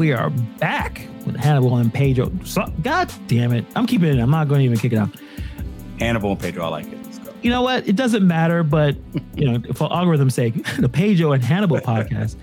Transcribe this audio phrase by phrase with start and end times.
[0.00, 2.32] we are back with Hannibal and Pedro.
[2.46, 3.66] So, God damn it.
[3.76, 4.18] I'm keeping it.
[4.18, 5.10] I'm not going to even kick it out.
[5.98, 6.96] Hannibal and Pedro, I like it.
[7.04, 7.34] Let's go.
[7.42, 7.86] You know what?
[7.86, 8.96] It doesn't matter, but
[9.34, 12.36] you know, for algorithm's sake, the Pedro and Hannibal podcast.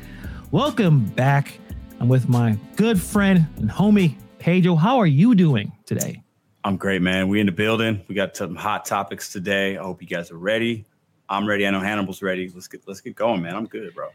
[0.52, 1.57] Welcome back.
[2.00, 4.76] I'm with my good friend and homie Pedro.
[4.76, 6.21] How are you doing today?
[6.64, 7.28] I'm great, man.
[7.28, 8.04] We in the building.
[8.08, 9.80] We got some hot topics today.
[9.80, 10.86] I hope you guys are ready.
[11.28, 11.66] I'm ready.
[11.66, 12.52] I know Hannibal's ready.
[12.54, 13.55] Let's get let's get going, man.
[13.55, 14.10] I'm good, bro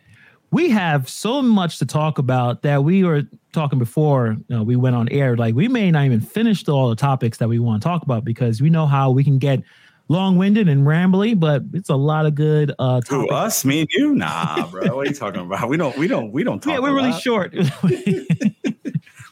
[0.53, 4.77] we have so much to talk about that we were talking before you know, we
[4.77, 5.35] went on air.
[5.35, 8.23] Like we may not even finish all the topics that we want to talk about
[8.25, 9.63] because we know how we can get
[10.09, 13.01] long-winded and rambly, but it's a lot of good uh.
[13.09, 14.15] Who, us, me and you?
[14.15, 14.95] Nah, bro.
[14.95, 15.71] What are you talking about?
[15.71, 16.75] We don't we don't we don't talk.
[16.75, 17.55] Yeah, we're really short.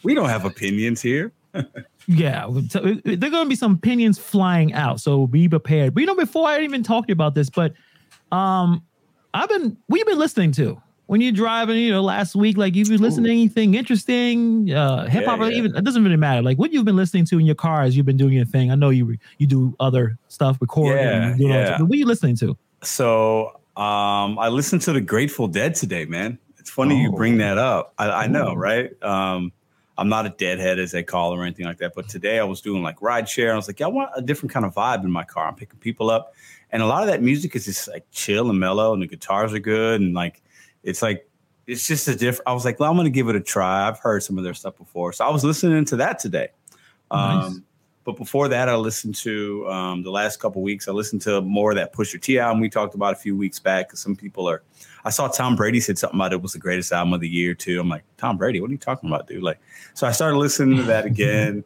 [0.02, 1.32] we don't have opinions here.
[2.06, 5.00] yeah, there are gonna be some opinions flying out.
[5.00, 5.92] So be prepared.
[5.92, 7.74] But you know, before I even talked about this, but
[8.32, 8.82] um
[9.34, 12.88] I've been we've been listening to when you're driving, you know, last week, like you've
[12.88, 15.56] been listening to anything interesting, uh, hip hop, yeah, yeah.
[15.56, 16.40] even it doesn't really matter.
[16.40, 18.70] Like what you've been listening to in your car as you've been doing your thing.
[18.70, 21.04] I know you you do other stuff, recording.
[21.04, 21.82] Yeah, yeah.
[21.82, 22.56] What are you listening to?
[22.84, 26.38] So um, I listened to the Grateful Dead today, man.
[26.60, 26.98] It's funny oh.
[26.98, 27.92] you bring that up.
[27.98, 28.90] I, I know, right?
[29.02, 29.50] Um,
[29.98, 31.94] I'm not a deadhead as they call or anything like that.
[31.96, 33.52] But today I was doing like ride share.
[33.52, 35.48] I was like, yeah, I want a different kind of vibe in my car.
[35.48, 36.34] I'm picking people up.
[36.70, 39.52] And a lot of that music is just like chill and mellow and the guitars
[39.52, 40.00] are good.
[40.00, 40.40] And like
[40.82, 41.28] it's like
[41.66, 42.48] it's just a different.
[42.48, 43.86] I was like, well, I'm going to give it a try.
[43.86, 46.48] I've heard some of their stuff before, so I was listening to that today.
[47.12, 47.46] Nice.
[47.46, 47.64] Um,
[48.04, 50.88] but before that, I listened to um, the last couple weeks.
[50.88, 53.58] I listened to more of that Pusha T album we talked about a few weeks
[53.58, 53.88] back.
[53.88, 54.62] Because some people are,
[55.04, 57.54] I saw Tom Brady said something about it was the greatest album of the year
[57.54, 57.78] too.
[57.78, 59.42] I'm like, Tom Brady, what are you talking about, dude?
[59.42, 59.60] Like,
[59.94, 61.62] so I started listening to that again.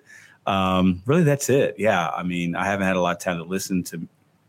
[0.47, 1.77] um, really, that's it.
[1.79, 4.07] Yeah, I mean, I haven't had a lot of time to listen to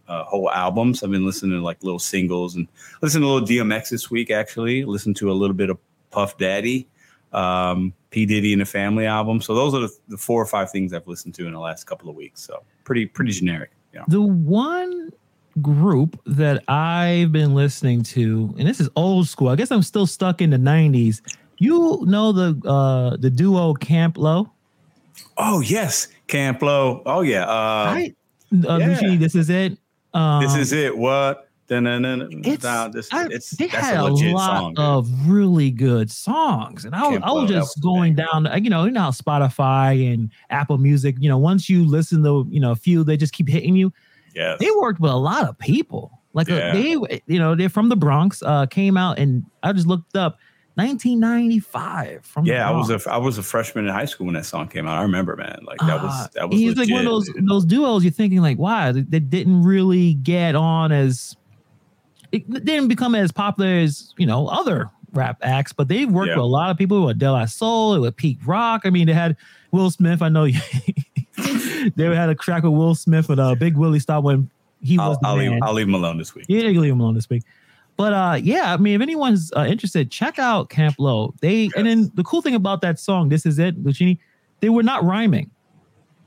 [0.07, 1.03] uh, whole albums.
[1.03, 2.67] I've been listening to like little singles and
[3.01, 4.31] listen to a little DMX this week.
[4.31, 5.77] Actually, listen to a little bit of
[6.11, 6.87] Puff Daddy,
[7.33, 9.41] um, P Diddy and the Family album.
[9.41, 11.85] So those are the, the, four or five things I've listened to in the last
[11.85, 12.41] couple of weeks.
[12.41, 13.71] So pretty pretty generic.
[13.93, 14.03] Yeah.
[14.07, 15.11] The one
[15.61, 19.49] group that I've been listening to, and this is old school.
[19.49, 21.21] I guess I'm still stuck in the '90s.
[21.57, 24.51] You know the uh, the duo Camp Lo.
[25.37, 27.01] Oh yes, Camp Lo.
[27.05, 27.45] Oh yeah.
[27.45, 28.15] Uh, right.
[28.67, 29.17] Uh, yeah.
[29.17, 29.77] this is it.
[30.15, 30.97] Um, this is it.
[30.97, 31.49] What?
[32.45, 36.93] It's, this, I, it's, they had a, a lot song, of really good songs, and
[36.93, 38.47] I was, I was just going down.
[38.63, 41.15] You know, you know how Spotify and Apple Music.
[41.19, 43.91] You know, once you listen to you know a few, they just keep hitting you.
[44.35, 46.21] Yeah, they worked with a lot of people.
[46.33, 46.73] Like uh, yeah.
[46.73, 48.43] they, you know, they're from the Bronx.
[48.43, 50.37] Uh, came out, and I just looked up
[50.75, 54.45] 1995 from yeah i was a i was a freshman in high school when that
[54.45, 54.97] song came out.
[54.97, 55.59] I remember man.
[55.63, 58.11] Like that was ah, that was he's legit, like one of those those duos you're
[58.11, 61.37] thinking like why they, they didn't really get on as
[62.33, 66.35] it didn't become as popular as you know other rap acts but they worked yeah.
[66.35, 68.81] with a lot of people with De La Soul with Pete Rock.
[68.83, 69.37] I mean they had
[69.71, 70.45] will smith i know
[71.95, 74.49] they had a track with will smith with uh big willie stop when
[74.81, 76.45] he was I'll, I'll leave, I'll leave him alone this week.
[76.49, 77.43] Yeah leave him alone this week
[77.97, 81.33] but uh, yeah, I mean, if anyone's uh, interested, check out Camp Lo.
[81.41, 81.71] They yes.
[81.77, 84.19] and then the cool thing about that song, "This Is It," Luchini,
[84.59, 85.49] they were not rhyming.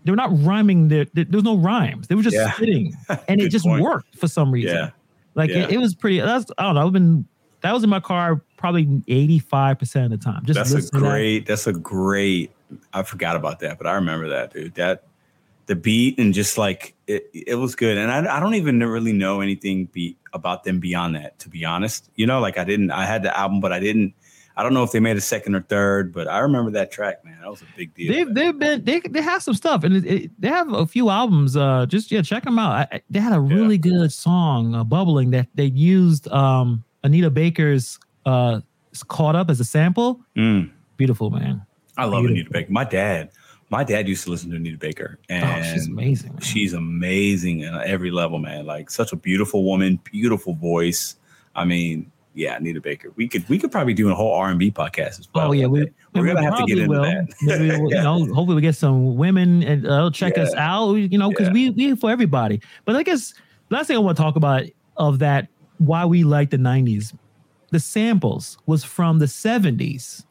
[0.05, 0.89] They were not rhyming.
[0.89, 2.09] There, there was no rhymes.
[2.09, 2.53] They were just yeah.
[2.53, 2.95] spitting,
[3.29, 3.83] and it just point.
[3.83, 4.77] worked for some reason.
[4.77, 4.91] Yeah.
[5.35, 5.65] Like yeah.
[5.65, 6.21] It, it, was pretty.
[6.21, 6.87] That's I don't know.
[6.87, 7.27] I've been
[7.61, 10.47] that was in my car probably eighty five percent of the time.
[10.47, 11.41] Just that's a great.
[11.41, 11.49] That.
[11.49, 12.51] That's a great.
[12.95, 14.75] I forgot about that, but I remember that, dude.
[14.75, 15.05] That
[15.69, 17.99] the beat and just like it, it was good.
[17.99, 21.65] And I, I don't even really know anything be, about them beyond that, to be
[21.65, 22.11] honest.
[22.17, 24.15] You know, like I didn't, I had the album, but I didn't,
[24.57, 27.23] I don't know if they made a second or third, but I remember that track,
[27.23, 27.39] man.
[27.43, 28.13] That was a big deal.
[28.13, 31.11] They've, they've been, they, they have some stuff and it, it, they have a few
[31.11, 31.55] albums.
[31.55, 32.73] Uh, just, yeah, check them out.
[32.73, 33.91] I, they had a really yeah.
[33.93, 38.63] good song, uh, Bubbling, that they used um, Anita Baker's uh,
[39.07, 40.21] Caught Up as a sample.
[40.35, 40.71] Mm.
[40.97, 41.63] Beautiful, man.
[41.99, 42.31] I love Beautiful.
[42.31, 42.73] Anita Baker.
[42.73, 43.31] My dad,
[43.71, 46.33] my dad used to listen to Anita Baker, and oh, she's amazing.
[46.33, 46.41] Man.
[46.41, 48.67] She's amazing at every level, man.
[48.67, 51.17] Like such a beautiful woman, beautiful voice.
[51.55, 53.13] I mean, yeah, Anita Baker.
[53.17, 55.49] We could we could probably do a whole R and B podcast as well.
[55.49, 57.03] Oh yeah, we, we're we gonna have to get into will.
[57.03, 57.35] that.
[57.43, 57.89] We'll.
[57.91, 60.45] You know, hopefully we get some women and uh, check yeah.
[60.45, 60.95] us out.
[60.95, 61.53] You know, because yeah.
[61.53, 62.61] we we for everybody.
[62.85, 63.35] But I guess
[63.71, 64.65] last thing I want to talk about
[64.97, 65.49] of that
[65.79, 67.15] why we like the '90s,
[67.71, 70.25] the samples was from the '70s,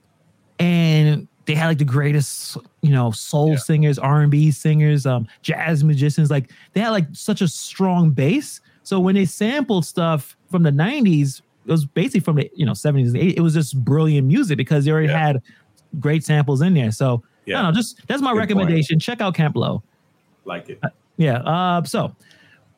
[0.60, 3.58] and they had like the greatest, you know, soul yeah.
[3.58, 6.30] singers, R and B singers, um, jazz musicians.
[6.30, 8.60] Like they had like such a strong base.
[8.84, 12.74] So when they sampled stuff from the '90s, it was basically from the you know
[12.74, 13.34] '70s and '80s.
[13.38, 15.26] It was just brilliant music because they already yeah.
[15.28, 15.42] had
[16.00, 16.92] great samples in there.
[16.92, 18.96] So yeah, know, just that's my Good recommendation.
[18.96, 19.02] Point.
[19.02, 19.82] Check out Camp Lo.
[20.44, 20.80] Like it.
[20.84, 21.38] Uh, yeah.
[21.40, 22.14] Uh, so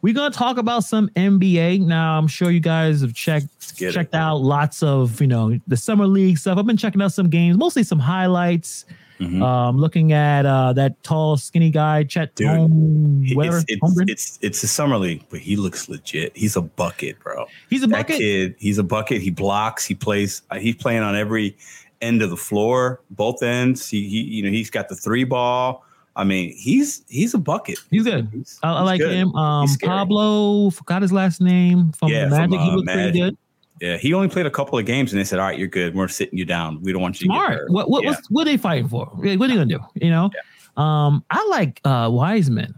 [0.01, 2.17] We're gonna talk about some NBA now.
[2.17, 4.17] I'm sure you guys have checked checked it.
[4.17, 6.57] out lots of you know the summer league stuff.
[6.57, 8.85] I've been checking out some games, mostly some highlights.
[9.19, 9.43] Mm-hmm.
[9.43, 14.39] Um, looking at uh, that tall, skinny guy, Chet Dude, Home, whatever, it's, it's, it's,
[14.41, 16.31] it's a summer league, but he looks legit.
[16.37, 17.45] He's a bucket, bro.
[17.69, 18.17] He's a that bucket.
[18.19, 19.21] Kid, he's a bucket.
[19.21, 19.85] He blocks.
[19.85, 20.41] He plays.
[20.49, 21.57] Uh, he's playing on every
[22.01, 23.89] end of the floor, both ends.
[23.89, 25.83] He, he you know, he's got the three ball.
[26.19, 27.79] I mean, he's he's a bucket.
[27.89, 28.27] He's good.
[28.33, 29.13] He's, I, I like good.
[29.13, 29.33] him.
[29.35, 32.59] Um, Pablo, forgot his last name from yeah, the Magic.
[32.59, 33.03] From, uh, he Magic.
[33.03, 33.37] pretty good.
[33.79, 35.95] Yeah, he only played a couple of games, and they said, "All right, you're good.
[35.95, 36.81] We're sitting you down.
[36.81, 37.47] We don't want you Smart.
[37.47, 38.15] to get hurt." What what, yeah.
[38.27, 39.05] what are they fighting for?
[39.05, 39.79] What are they gonna do?
[39.95, 40.41] You know, yeah.
[40.75, 42.75] um, I like uh, Wiseman.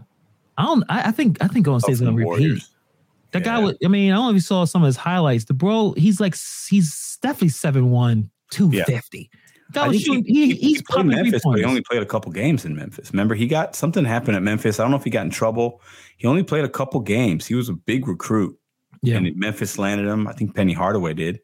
[0.56, 0.84] I don't.
[0.88, 2.62] I, I think I think Golden State's gonna repeat.
[3.32, 3.56] That yeah.
[3.56, 3.76] guy was.
[3.84, 5.46] I mean, I don't know if you saw some of his highlights.
[5.46, 6.36] The bro, he's like
[6.70, 9.28] he's definitely seven one, two fifty.
[9.32, 9.38] Yeah.
[9.74, 13.12] Shooting, he, he, he's he Memphis, but he only played a couple games in Memphis.
[13.12, 14.78] Remember, he got something happened at Memphis.
[14.78, 15.80] I don't know if he got in trouble.
[16.16, 17.46] He only played a couple games.
[17.46, 18.58] He was a big recruit.
[19.02, 19.16] Yeah.
[19.16, 20.28] And Memphis landed him.
[20.28, 21.40] I think Penny Hardaway did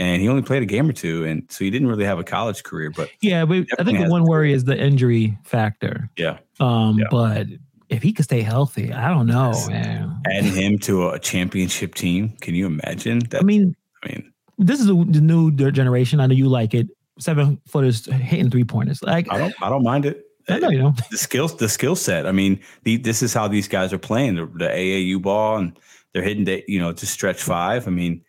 [0.00, 2.24] and he only played a game or two, and so he didn't really have a
[2.24, 2.90] college career.
[2.90, 6.08] But yeah, but I think the one worry is the injury factor.
[6.16, 6.38] Yeah.
[6.58, 7.04] Um, yeah.
[7.10, 7.46] but
[7.90, 10.18] if he could stay healthy, I don't know, man.
[10.26, 13.18] Adding him to a championship team, can you imagine?
[13.28, 16.18] That, I mean, I mean, this is the new generation.
[16.18, 16.88] I know you like it.
[17.20, 19.02] Seven footers hitting three pointers.
[19.02, 20.24] Like I don't, I don't mind it.
[20.48, 22.26] I know you know the skills, the skill set.
[22.26, 25.78] I mean, the, this is how these guys are playing the, the AAU ball, and
[26.12, 27.86] they're hitting, the, you know, to stretch five.
[27.86, 28.24] I mean,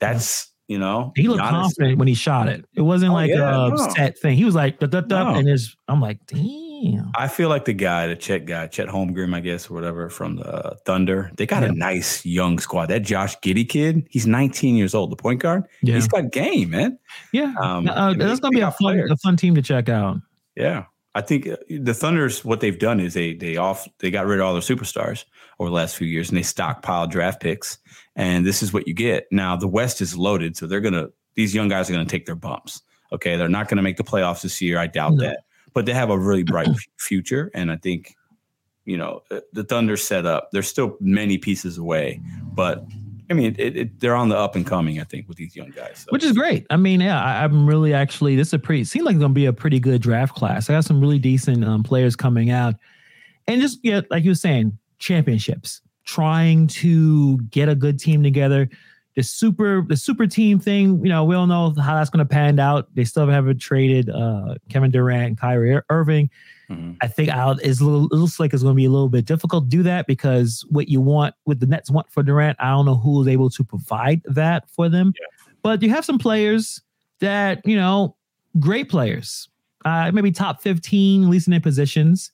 [0.00, 2.64] that's you know, he looked confident when he shot it.
[2.74, 3.88] It wasn't oh, like yeah, a no.
[3.90, 4.36] set thing.
[4.36, 5.34] He was like, duh, duh, duh, no.
[5.38, 5.76] and his.
[5.88, 6.61] I'm like, damn.
[7.16, 10.36] I feel like the guy, the Chet guy, Chet Holmgren, I guess, or whatever, from
[10.36, 11.30] the Thunder.
[11.36, 11.70] They got yeah.
[11.70, 12.86] a nice young squad.
[12.86, 15.64] That Josh Giddey kid, he's 19 years old, the point guard.
[15.82, 15.94] Yeah.
[15.94, 16.98] He's got game, man.
[17.32, 20.18] Yeah, um, uh, that's gonna be a fun, a fun team to check out.
[20.56, 20.84] Yeah,
[21.14, 24.40] I think uh, the Thunder's what they've done is they they off they got rid
[24.40, 25.24] of all their superstars
[25.58, 27.78] over the last few years and they stockpile draft picks
[28.16, 29.26] and this is what you get.
[29.30, 32.34] Now the West is loaded, so they're gonna these young guys are gonna take their
[32.34, 32.82] bumps.
[33.12, 34.78] Okay, they're not gonna make the playoffs this year.
[34.78, 35.24] I doubt no.
[35.24, 35.40] that,
[35.74, 38.14] but they have a really bright future, and I think
[38.84, 40.50] you know uh, the Thunder set up.
[40.52, 42.20] They're still many pieces away,
[42.54, 42.84] but
[43.30, 45.00] I mean, it, it, they're on the up and coming.
[45.00, 46.06] I think with these young guys, so.
[46.10, 46.66] which is great.
[46.70, 49.32] I mean, yeah, I, am really actually this is a pretty seems like it's gonna
[49.32, 50.68] be a pretty good draft class.
[50.68, 52.74] I got some really decent um, players coming out,
[53.46, 58.68] and just yeah, like you were saying, championships trying to get a good team together.
[59.14, 62.28] The super the super team thing, you know, we don't know how that's going to
[62.28, 62.88] pan out.
[62.94, 66.30] They still haven't traded uh, Kevin Durant and Kyrie Irving.
[66.70, 66.92] Mm-hmm.
[67.02, 67.28] I think
[67.62, 69.82] is little, it looks like it's going to be a little bit difficult to do
[69.82, 73.20] that because what you want, what the Nets want for Durant, I don't know who
[73.20, 75.12] is able to provide that for them.
[75.20, 75.26] Yeah.
[75.62, 76.80] But you have some players
[77.20, 78.16] that you know,
[78.58, 79.48] great players,
[79.84, 82.32] uh, maybe top fifteen, at least in their positions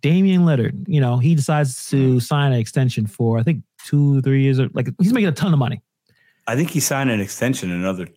[0.00, 2.18] Damian Lillard, you know, he decides to hmm.
[2.18, 4.60] sign an extension for I think two, three years.
[4.60, 5.82] Or, Like he's making a ton of money.
[6.48, 8.08] I think he signed an extension another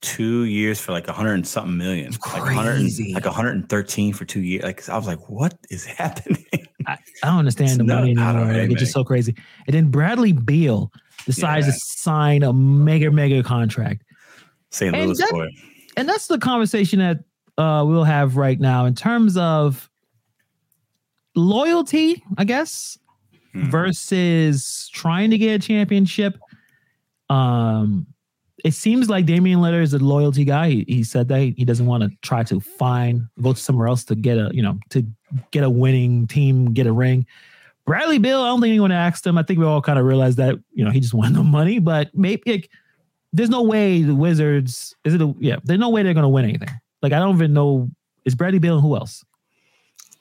[0.00, 2.12] two years for like a hundred and something million.
[2.12, 4.62] Like hundred like 113 for two years.
[4.62, 6.46] Like I was like, what is happening?
[6.86, 6.92] I,
[7.22, 8.52] I don't understand it's the money anymore.
[8.52, 9.34] Like, it's just so crazy.
[9.66, 10.92] And then Bradley Beal
[11.26, 11.72] decides yeah.
[11.72, 14.04] to sign a mega, mega contract.
[14.70, 14.94] St.
[14.94, 15.48] Louis that, boy.
[15.96, 17.18] And that's the conversation that
[17.58, 19.90] uh, we'll have right now in terms of
[21.34, 22.96] loyalty, I guess,
[23.52, 23.68] hmm.
[23.68, 26.38] versus trying to get a championship.
[27.30, 28.06] Um,
[28.64, 30.68] it seems like Damian Lillard is a loyalty guy.
[30.68, 34.04] He, he said that he doesn't want to try to find go to somewhere else
[34.04, 35.06] to get a you know to
[35.50, 37.26] get a winning team, get a ring.
[37.86, 39.38] Bradley Beal, I don't think anyone asked him.
[39.38, 41.78] I think we all kind of realized that you know he just wanted the money,
[41.78, 42.70] but maybe like,
[43.32, 45.22] there's no way the Wizards is it?
[45.22, 46.70] A, yeah, there's no way they're to win anything.
[47.02, 47.90] Like I don't even know.
[48.26, 49.24] Is Bradley Beal and who else?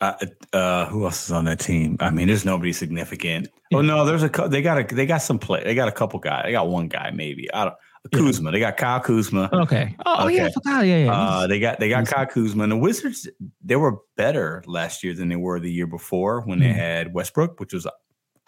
[0.01, 0.13] Uh,
[0.53, 1.98] uh, who else is on that team?
[2.00, 3.50] I mean, there's nobody significant.
[3.74, 5.63] Oh no, there's a they got a they got some play.
[5.63, 6.44] They got a couple guys.
[6.46, 7.53] They got one guy maybe.
[7.53, 7.75] I don't.
[8.13, 8.50] Kuzma.
[8.50, 8.51] Yeah.
[8.51, 9.50] They got Kyle Kuzma.
[9.51, 9.96] Okay.
[10.06, 10.38] Oh, okay.
[10.38, 10.86] yeah, I forgot.
[10.86, 11.12] Yeah, yeah.
[11.12, 12.63] Uh, they got they got Kyle Kuzma.
[12.63, 13.27] And the Wizards,
[13.63, 16.62] they were better last year than they were the year before when mm.
[16.62, 16.79] they hmm.
[16.79, 17.86] had Westbrook, which was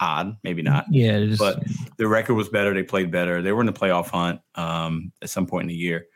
[0.00, 0.86] odd, maybe not.
[0.90, 1.62] Yeah, just, but
[1.98, 2.72] the record was better.
[2.74, 3.42] They played better.
[3.42, 6.06] They were in the playoff hunt um, at some point in the year.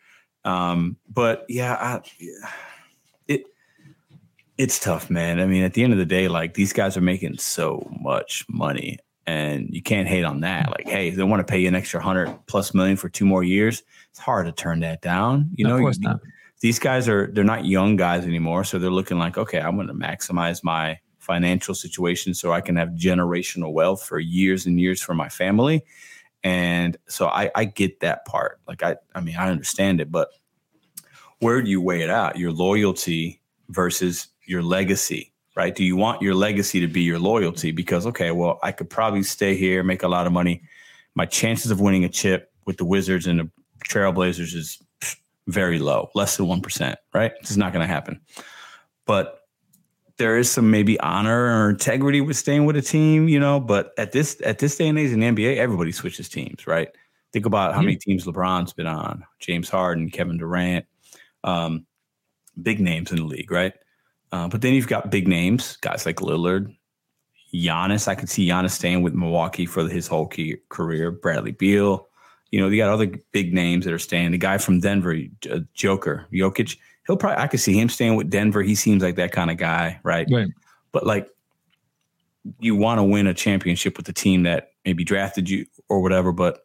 [0.44, 2.34] Um, but yeah, I, it
[4.58, 5.40] it's tough, man.
[5.40, 8.44] I mean, at the end of the day, like these guys are making so much
[8.48, 10.70] money, and you can't hate on that.
[10.70, 13.42] Like, hey, they want to pay you an extra hundred plus million for two more
[13.42, 13.82] years.
[14.10, 15.50] It's hard to turn that down.
[15.54, 16.20] You know, of course not.
[16.60, 19.88] These guys are they're not young guys anymore, so they're looking like, okay, I'm going
[19.88, 25.02] to maximize my financial situation so I can have generational wealth for years and years
[25.02, 25.84] for my family.
[26.44, 28.60] And so I, I get that part.
[28.68, 30.28] Like I, I mean, I understand it, but
[31.40, 32.38] where do you weigh it out?
[32.38, 35.32] Your loyalty versus your legacy.
[35.56, 35.74] right?
[35.74, 37.72] Do you want your legacy to be your loyalty?
[37.72, 40.62] Because okay, well, I could probably stay here, make a lot of money.
[41.14, 43.50] My chances of winning a chip with the Wizards and the
[43.88, 44.82] Trailblazers is
[45.46, 46.98] very low, less than one percent.
[47.14, 47.32] Right?
[47.40, 48.20] It's not going to happen.
[49.06, 49.46] But
[50.18, 53.60] there is some maybe honor or integrity with staying with a team, you know.
[53.60, 56.88] But at this at this day and age in the NBA, everybody switches teams, right?
[57.32, 60.86] Think about how many teams LeBron's been on, James Harden, Kevin Durant,
[61.44, 61.84] um,
[62.62, 63.74] big names in the league, right?
[64.36, 66.74] Uh, but then you've got big names, guys like Lillard,
[67.54, 68.06] Giannis.
[68.06, 70.30] I could see Giannis staying with Milwaukee for his whole
[70.68, 71.10] career.
[71.10, 72.08] Bradley Beal.
[72.50, 74.32] You know, you got other big names that are staying.
[74.32, 75.16] The guy from Denver,
[75.50, 76.76] uh, Joker, Jokic
[77.06, 78.62] he'll probably I could see him staying with Denver.
[78.62, 80.26] He seems like that kind of guy, right?
[80.30, 80.48] Right.
[80.92, 81.28] But like
[82.60, 86.32] you want to win a championship with the team that maybe drafted you or whatever,
[86.32, 86.64] but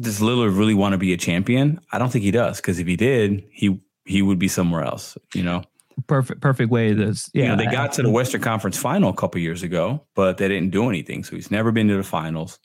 [0.00, 1.80] does Lillard really want to be a champion?
[1.92, 5.16] I don't think he does, because if he did, he he would be somewhere else,
[5.34, 5.62] you know.
[6.06, 7.42] Perfect, perfect way to yeah.
[7.42, 10.48] You know, they got to the Western Conference final a couple years ago, but they
[10.48, 11.24] didn't do anything.
[11.24, 12.60] So he's never been to the finals.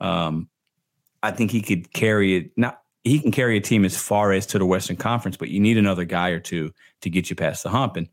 [0.00, 0.48] Um,
[1.22, 2.52] I think he could carry it.
[2.56, 5.60] Not he can carry a team as far as to the Western Conference, but you
[5.60, 6.72] need another guy or two
[7.02, 7.96] to get you past the hump.
[7.96, 8.08] And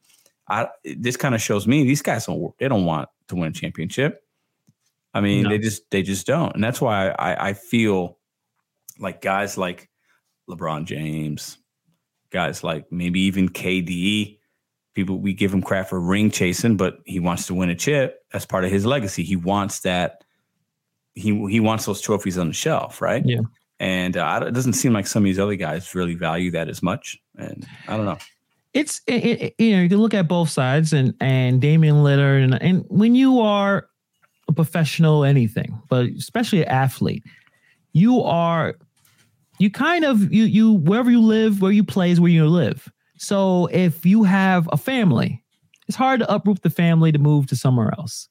[0.47, 3.53] I, this kind of shows me these guys don't they don't want to win a
[3.53, 4.23] championship.
[5.13, 5.49] I mean, no.
[5.49, 8.17] they just they just don't, and that's why I, I feel
[8.99, 9.89] like guys like
[10.49, 11.57] LeBron James,
[12.31, 14.37] guys like maybe even KD.
[14.95, 18.23] People we give him crap for ring chasing, but he wants to win a chip.
[18.31, 19.23] That's part of his legacy.
[19.23, 20.23] He wants that.
[21.13, 23.23] He he wants those trophies on the shelf, right?
[23.25, 23.41] Yeah.
[23.79, 26.83] And uh, it doesn't seem like some of these other guys really value that as
[26.83, 27.17] much.
[27.37, 28.17] And I don't know.
[28.73, 32.43] It's it, it, you know you can look at both sides and and Damian Lillard
[32.43, 33.87] and and when you are
[34.47, 37.23] a professional anything, but especially an athlete,
[37.93, 38.75] you are
[39.59, 42.91] you kind of you you wherever you live, where you play is where you live.
[43.17, 45.43] So if you have a family,
[45.87, 48.29] it's hard to uproot the family to move to somewhere else.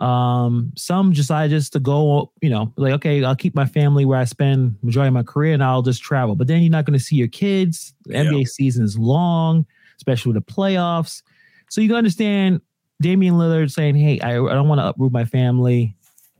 [0.00, 4.18] Um, some decide just to go, you know, like, okay, I'll keep my family where
[4.18, 6.36] I spend majority of my career and I'll just travel.
[6.36, 7.94] But then you're not going to see your kids.
[8.04, 8.24] The yeah.
[8.24, 9.66] NBA season is long,
[9.96, 11.22] especially with the playoffs.
[11.68, 12.60] So you can understand
[13.02, 15.96] Damian Lillard saying, Hey, I, I don't want to uproot my family.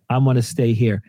[0.08, 1.02] I want to stay here.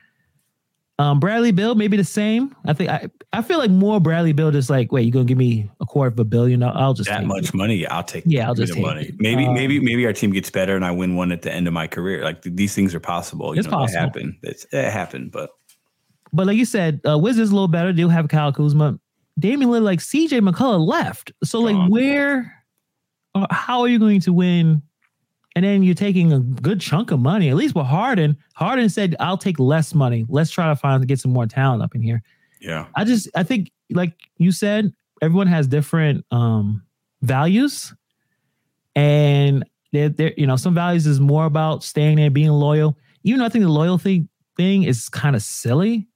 [1.00, 2.54] Um, Bradley Beal, maybe the same.
[2.66, 5.38] I think I, I feel like more Bradley Beal just like, wait, you're gonna give
[5.38, 6.62] me a quarter of a billion?
[6.62, 7.54] I'll just that much it.
[7.54, 7.88] money.
[7.88, 8.26] I'll take.
[8.28, 9.06] Yeah, I'll just take money.
[9.06, 9.16] It.
[9.18, 11.68] Maybe, um, maybe, maybe our team gets better and I win one at the end
[11.68, 12.26] of my career.
[12.26, 13.56] Like these things are possible.
[13.56, 13.98] You it's know, possible.
[13.98, 14.36] It happened.
[14.44, 15.52] It's, it happened, but
[16.34, 17.94] but like you said, uh, Wizards a little better.
[17.94, 19.00] They do have Kyle Kuzma.
[19.40, 21.32] Damian Lillard, like CJ McCullough left.
[21.46, 22.54] So like, where,
[23.36, 24.82] uh, how are you going to win
[25.60, 27.50] and then you're taking a good chunk of money.
[27.50, 30.26] At least with Harden, Harden said, "I'll take less money.
[30.30, 32.24] Let's try to find get some more talent up in here."
[32.62, 36.82] Yeah, I just I think like you said, everyone has different um
[37.24, 37.94] values,
[38.96, 42.98] and they're, they're you know some values is more about staying there, being loyal.
[43.24, 46.08] Even though I think the loyalty thing is kind of silly.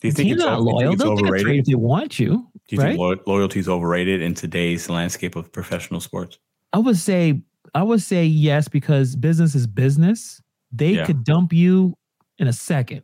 [0.00, 0.92] Do you think it's not loyal?
[0.92, 2.48] It's They'll overrated if they want you.
[2.68, 2.96] Do you right?
[2.96, 6.38] think loyalty is overrated in today's landscape of professional sports?
[6.72, 7.42] I would say
[7.74, 10.42] I would say yes because business is business.
[10.72, 11.06] They yeah.
[11.06, 11.96] could dump you
[12.38, 13.02] in a second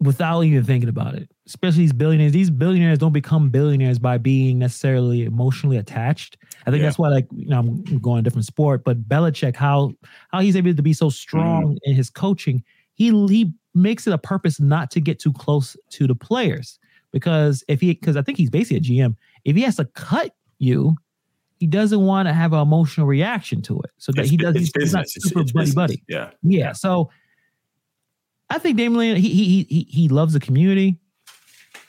[0.00, 1.28] without even thinking about it.
[1.46, 2.32] Especially these billionaires.
[2.32, 6.38] These billionaires don't become billionaires by being necessarily emotionally attached.
[6.66, 6.86] I think yeah.
[6.86, 9.92] that's why, like, you know, I'm going a different sport, but Belichick, how
[10.30, 11.78] how he's able to be so strong mm.
[11.82, 12.62] in his coaching,
[12.94, 16.78] he he makes it a purpose not to get too close to the players
[17.12, 19.16] because if he because I think he's basically a GM.
[19.44, 20.96] If he has to cut you,
[21.64, 23.90] he doesn't want to have an emotional reaction to it.
[23.96, 24.54] So that it's, he does.
[24.54, 26.04] He's, he's not super it's, buddy buddy.
[26.06, 26.30] Yeah.
[26.42, 26.72] Yeah.
[26.72, 27.10] So
[28.50, 30.98] I think Damian he he he he loves the community.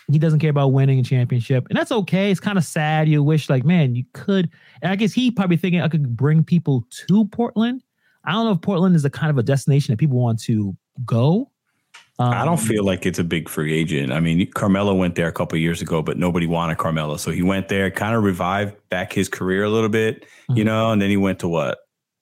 [0.09, 2.31] He doesn't care about winning a championship, and that's okay.
[2.31, 3.09] It's kind of sad.
[3.09, 4.49] You wish like, man, you could.
[4.81, 7.83] And I guess he probably thinking I could bring people to Portland.
[8.23, 10.73] I don't know if Portland is the kind of a destination that people want to
[11.05, 11.51] go.
[12.17, 14.13] Um, I don't um, feel like it's a big free agent.
[14.13, 17.41] I mean, Carmelo went there a couple years ago, but nobody wanted Carmelo, so he
[17.41, 20.57] went there, kind of revived back his career a little bit, mm-hmm.
[20.57, 20.91] you know.
[20.91, 21.79] And then he went to what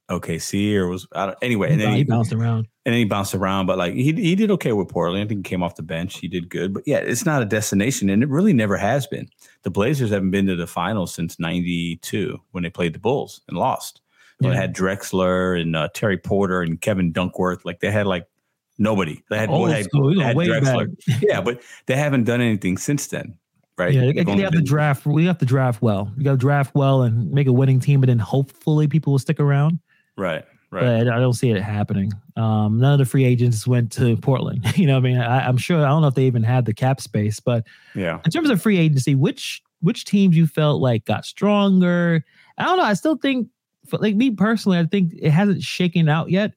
[0.10, 1.72] OKC or was I don't, anyway.
[1.72, 4.36] And then he, he, bounced around, and then he bounced around, but like he he
[4.36, 5.24] did okay with Portland.
[5.24, 7.46] I think he came off the bench, he did good, but yeah, it's not a
[7.46, 9.30] destination, and it really never has been.
[9.62, 13.58] The Blazers haven't been to the finals since '92 when they played the Bulls and
[13.58, 14.02] lost.
[14.40, 14.50] Yeah.
[14.50, 18.28] They had Drexler and uh, Terry Porter and Kevin Duckworth, Like they had like
[18.78, 19.24] Nobody.
[19.30, 20.20] They had, Old had, school.
[20.20, 20.96] had Drexler.
[21.22, 23.38] yeah, but they haven't done anything since then.
[23.78, 23.94] Right.
[23.94, 25.06] Yeah, they, they have to draft.
[25.06, 26.12] We have to draft well.
[26.18, 29.20] You got to draft well and make a winning team, but then hopefully people will
[29.20, 29.80] stick around.
[30.16, 30.46] Right.
[30.70, 31.04] Right.
[31.04, 32.12] But I don't see it happening.
[32.36, 34.66] Um, none of the free agents went to Portland.
[34.78, 36.74] you know, I mean, I, am sure I don't know if they even had the
[36.74, 38.20] cap space, but yeah.
[38.26, 42.26] In terms of free agency, which which teams you felt like got stronger?
[42.58, 42.84] I don't know.
[42.84, 43.50] I still think
[43.92, 46.54] like me personally, I think it hasn't shaken out yet.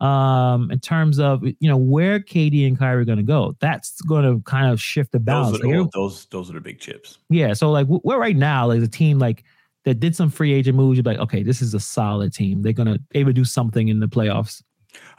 [0.00, 4.00] Um, in terms of you know where KD and Kyrie are going to go, that's
[4.02, 5.58] going to kind of shift the balance.
[5.58, 7.18] Those are, the, those, those are the big chips.
[7.30, 7.54] Yeah.
[7.54, 9.44] So like we're right now, like a team like
[9.84, 10.98] that did some free agent moves.
[10.98, 12.62] You're like, okay, this is a solid team.
[12.62, 14.62] They're gonna able to do something in the playoffs.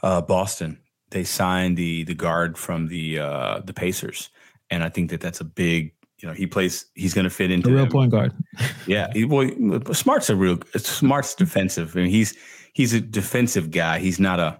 [0.04, 0.80] Uh, Boston,
[1.10, 4.30] they signed the the guard from the uh, the Pacers,
[4.70, 6.86] and I think that that's a big you know, he plays.
[6.96, 7.92] He's going to fit into the real them.
[7.92, 8.34] point guard.
[8.88, 9.50] yeah, he, well,
[9.94, 10.60] Smart's a real.
[10.76, 11.96] Smart's defensive.
[11.96, 12.36] I mean, he's
[12.74, 14.00] he's a defensive guy.
[14.00, 14.60] He's not a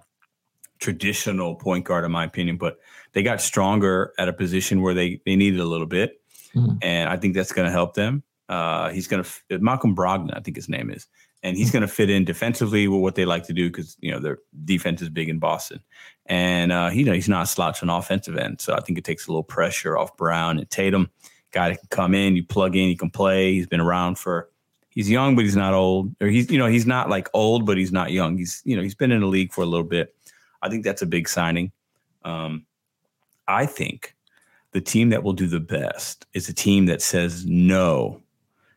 [0.78, 2.56] traditional point guard, in my opinion.
[2.56, 2.78] But
[3.12, 6.20] they got stronger at a position where they they needed a little bit,
[6.54, 6.76] mm-hmm.
[6.82, 8.22] and I think that's going to help them.
[8.48, 11.06] Uh, he's going to Malcolm Brogdon, I think his name is,
[11.42, 11.78] and he's mm-hmm.
[11.78, 14.38] going to fit in defensively with what they like to do because you know their
[14.64, 15.80] defense is big in Boston,
[16.26, 19.04] and uh, you know he's not a slouch on offensive end, so I think it
[19.04, 21.10] takes a little pressure off Brown and Tatum
[21.50, 23.54] guy that can come in, you plug in, you can play.
[23.54, 24.50] He's been around for
[24.90, 26.14] he's young, but he's not old.
[26.20, 28.36] Or he's, you know, he's not like old, but he's not young.
[28.36, 30.14] He's, you know, he's been in the league for a little bit.
[30.62, 31.72] I think that's a big signing.
[32.24, 32.66] Um,
[33.46, 34.14] I think
[34.72, 38.22] the team that will do the best is a team that says no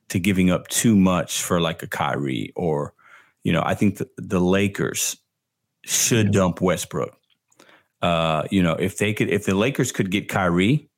[0.10, 2.94] to giving up too much for like a Kyrie or,
[3.44, 5.18] you know, I think the, the Lakers
[5.84, 7.18] should dump Westbrook.
[8.02, 10.90] Uh, you know, if they could, if the Lakers could get Kyrie,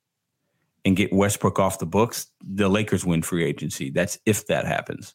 [0.84, 3.90] and get Westbrook off the books, the Lakers win free agency.
[3.90, 5.14] That's if that happens.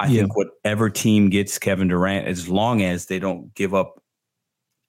[0.00, 0.22] I yeah.
[0.22, 4.02] think whatever team gets Kevin Durant, as long as they don't give up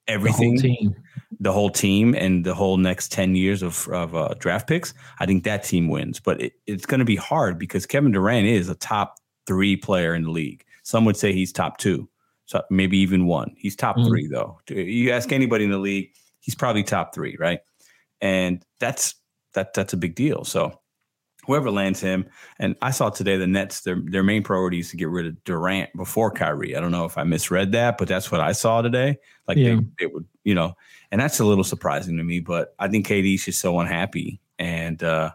[0.08, 0.96] everything, the whole team,
[1.40, 5.26] the whole team and the whole next 10 years of, of uh, draft picks, I
[5.26, 6.20] think that team wins.
[6.20, 10.14] But it, it's going to be hard because Kevin Durant is a top three player
[10.14, 10.64] in the league.
[10.82, 12.08] Some would say he's top two,
[12.44, 13.54] so maybe even one.
[13.56, 14.08] He's top mm-hmm.
[14.08, 14.60] three, though.
[14.68, 17.60] You ask anybody in the league, he's probably top three, right?
[18.20, 19.16] And that's
[19.54, 20.44] that that's a big deal.
[20.44, 20.80] So
[21.46, 22.26] whoever lands him,
[22.58, 25.42] and I saw today the Nets their their main priority is to get rid of
[25.44, 26.76] Durant before Kyrie.
[26.76, 29.18] I don't know if I misread that, but that's what I saw today.
[29.48, 29.76] Like yeah.
[29.76, 30.76] they, they would, you know,
[31.10, 32.40] and that's a little surprising to me.
[32.40, 35.30] But I think KD's just so unhappy, and uh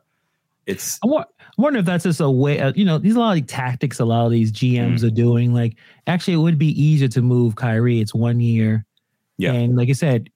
[0.66, 1.00] it's.
[1.04, 1.26] I, I
[1.58, 2.60] wonder if that's just a way.
[2.60, 4.00] Uh, you know, these a lot of like, tactics.
[4.00, 5.08] A lot of these GMs mm-hmm.
[5.08, 5.54] are doing.
[5.54, 8.00] Like, actually, it would be easier to move Kyrie.
[8.00, 8.86] It's one year.
[9.38, 10.30] Yeah, and like I said,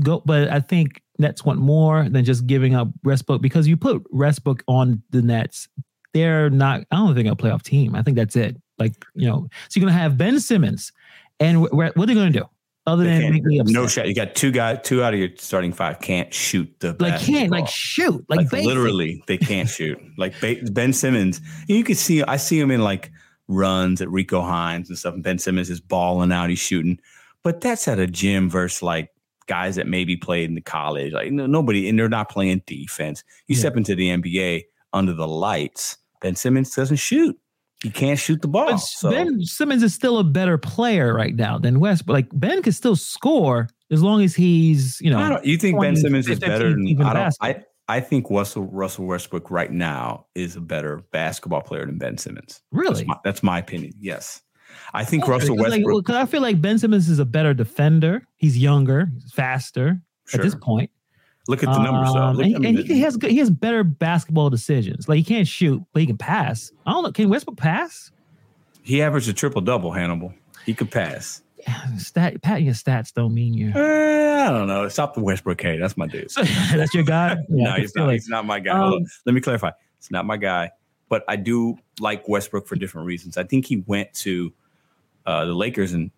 [0.00, 0.22] go.
[0.24, 4.62] But I think Nets want more than just giving up Westbrook because you put Westbrook
[4.68, 5.68] on the Nets,
[6.14, 6.82] they're not.
[6.90, 7.94] I don't think a playoff team.
[7.94, 8.56] I think that's it.
[8.78, 10.92] Like you know, so you're gonna have Ben Simmons,
[11.40, 12.44] and what are they gonna do?
[12.86, 13.74] Other they than make me upset?
[13.74, 14.08] no shot.
[14.08, 17.50] You got two guys, two out of your starting five can't shoot the like can't
[17.50, 21.40] like shoot like, like literally they can't shoot like Ben Simmons.
[21.66, 23.10] You can see I see him in like
[23.46, 25.14] runs at Rico Hines and stuff.
[25.14, 26.98] And Ben Simmons is balling out, he's shooting,
[27.42, 29.10] but that's at a gym versus like
[29.48, 31.12] guys that maybe played in the college.
[31.12, 33.24] Like nobody, and they're not playing defense.
[33.48, 33.60] You yeah.
[33.60, 35.96] step into the NBA under the lights.
[36.20, 37.36] Ben Simmons doesn't shoot.
[37.82, 38.76] He can't shoot the ball.
[38.78, 39.10] So.
[39.10, 42.06] Ben Simmons is still a better player right now than West.
[42.06, 45.40] But like Ben can still score as long as he's you know.
[45.44, 47.36] you think Ben Simmons is better than I don't.
[47.40, 52.18] I, I think Russell Russell Westbrook right now is a better basketball player than Ben
[52.18, 52.60] Simmons.
[52.72, 53.92] Really, that's my, that's my opinion.
[53.98, 54.42] Yes.
[54.94, 56.04] I think okay, Russell Westbrook.
[56.04, 58.26] Because like, I feel like Ben Simmons is a better defender.
[58.36, 60.40] He's younger, he's faster sure.
[60.40, 60.90] at this point.
[61.48, 63.82] Look at the numbers, um, Look, and, I mean, and he has he has better
[63.82, 65.08] basketball decisions.
[65.08, 66.70] Like he can't shoot, but he can pass.
[66.84, 67.12] I don't know.
[67.12, 68.12] Can Westbrook pass?
[68.82, 69.90] He averaged a triple double.
[69.90, 70.34] Hannibal.
[70.66, 71.42] He could pass.
[71.66, 73.72] Yeah, stat, pat your stats don't mean you.
[73.74, 74.88] Uh, I don't know.
[74.88, 76.30] Stop the Westbrook Hey, That's my dude.
[76.72, 77.36] That's your guy.
[77.48, 78.06] Yeah, no, he's not.
[78.06, 78.78] Like, he's not my guy.
[78.78, 79.70] Um, Let me clarify.
[79.98, 80.70] It's not my guy.
[81.08, 83.36] But I do like Westbrook for different reasons.
[83.38, 84.52] I think he went to
[85.28, 86.10] uh, the Lakers, and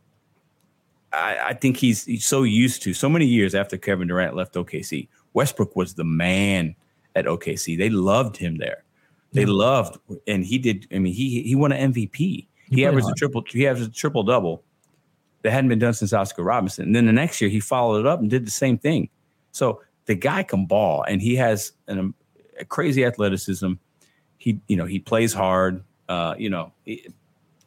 [1.12, 4.54] I, I, think he's he's so used to so many years after Kevin Durant left
[4.54, 5.08] OKC.
[5.32, 6.76] Westbrook was the man
[7.16, 7.76] at OKC.
[7.76, 8.84] They loved him there.
[9.32, 9.48] They yeah.
[9.48, 10.86] loved, and he did.
[10.94, 12.16] I mean, he he won an MVP.
[12.16, 13.16] He, he averaged hard.
[13.16, 13.44] a triple.
[13.48, 14.62] He averaged a triple double
[15.42, 16.84] that hadn't been done since Oscar Robinson.
[16.84, 19.08] And then the next year, he followed it up and did the same thing.
[19.50, 22.14] So the guy can ball, and he has an,
[22.60, 23.72] a crazy athleticism.
[24.38, 25.82] He, you know, he plays hard.
[26.08, 26.72] Uh, you know,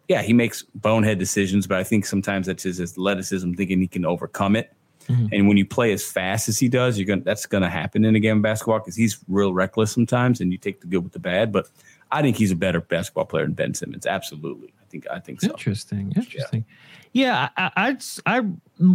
[0.07, 4.05] yeah, he makes bonehead decisions, but I think sometimes that's his athleticism, thinking he can
[4.05, 4.73] overcome it.
[5.07, 5.27] Mm-hmm.
[5.31, 8.15] And when you play as fast as he does, you're gonna that's gonna happen in
[8.15, 11.13] a game of basketball because he's real reckless sometimes, and you take the good with
[11.13, 11.51] the bad.
[11.51, 11.69] But
[12.11, 14.05] I think he's a better basketball player than Ben Simmons.
[14.05, 15.49] Absolutely, I think I think so.
[15.49, 16.65] Interesting, interesting.
[17.11, 18.37] Yeah, yeah I, I, I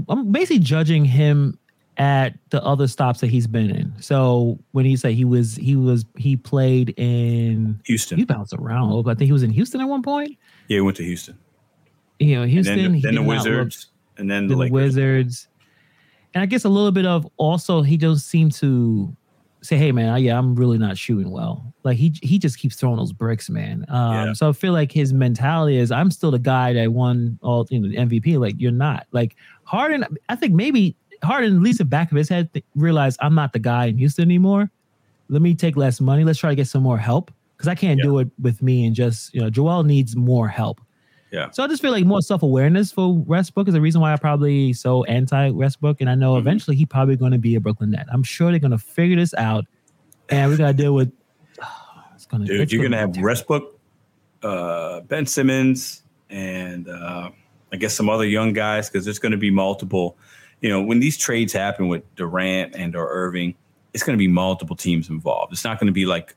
[0.09, 1.59] I'm basically judging him
[1.99, 3.93] at the other stops that he's been in.
[4.01, 9.09] So when he said he was he was he played in Houston, he bounced around.
[9.09, 10.39] I think he was in Houston at one point.
[10.69, 11.37] Yeah, he went to Houston.
[12.21, 12.79] You know, Houston.
[12.79, 15.49] And then, then the Wizards, and then the, the Wizards.
[16.35, 19.15] And I guess a little bit of also he just seemed to
[19.63, 22.77] say, "Hey, man, I, yeah, I'm really not shooting well." Like he he just keeps
[22.77, 23.85] throwing those bricks, man.
[23.89, 24.33] Um, yeah.
[24.35, 27.81] So I feel like his mentality is, "I'm still the guy that won all you
[27.81, 29.07] know the MVP." Like you're not.
[29.11, 33.19] Like Harden, I think maybe Harden, at least the back of his head, th- realized
[33.21, 34.71] I'm not the guy in Houston anymore.
[35.29, 36.25] Let me take less money.
[36.25, 38.05] Let's try to get some more help because I can't yeah.
[38.05, 40.81] do it with me and just you know Joel needs more help.
[41.31, 41.51] Yeah.
[41.51, 44.17] So I just feel like more self awareness for Westbrook is the reason why I
[44.17, 46.41] probably so anti Westbrook, and I know mm-hmm.
[46.41, 48.07] eventually he probably going to be a Brooklyn Net.
[48.11, 49.67] I'm sure they're going to figure this out,
[50.29, 51.13] and we got to deal with.
[51.63, 51.67] Oh,
[52.15, 53.79] it's gonna, Dude, it's you're going to have Westbrook,
[54.43, 57.31] uh, Ben Simmons, and uh,
[57.73, 60.17] I guess some other young guys because there's going to be multiple.
[60.61, 63.55] You know, when these trades happen with Durant and or Irving,
[63.95, 65.53] it's going to be multiple teams involved.
[65.53, 66.35] It's not going to be like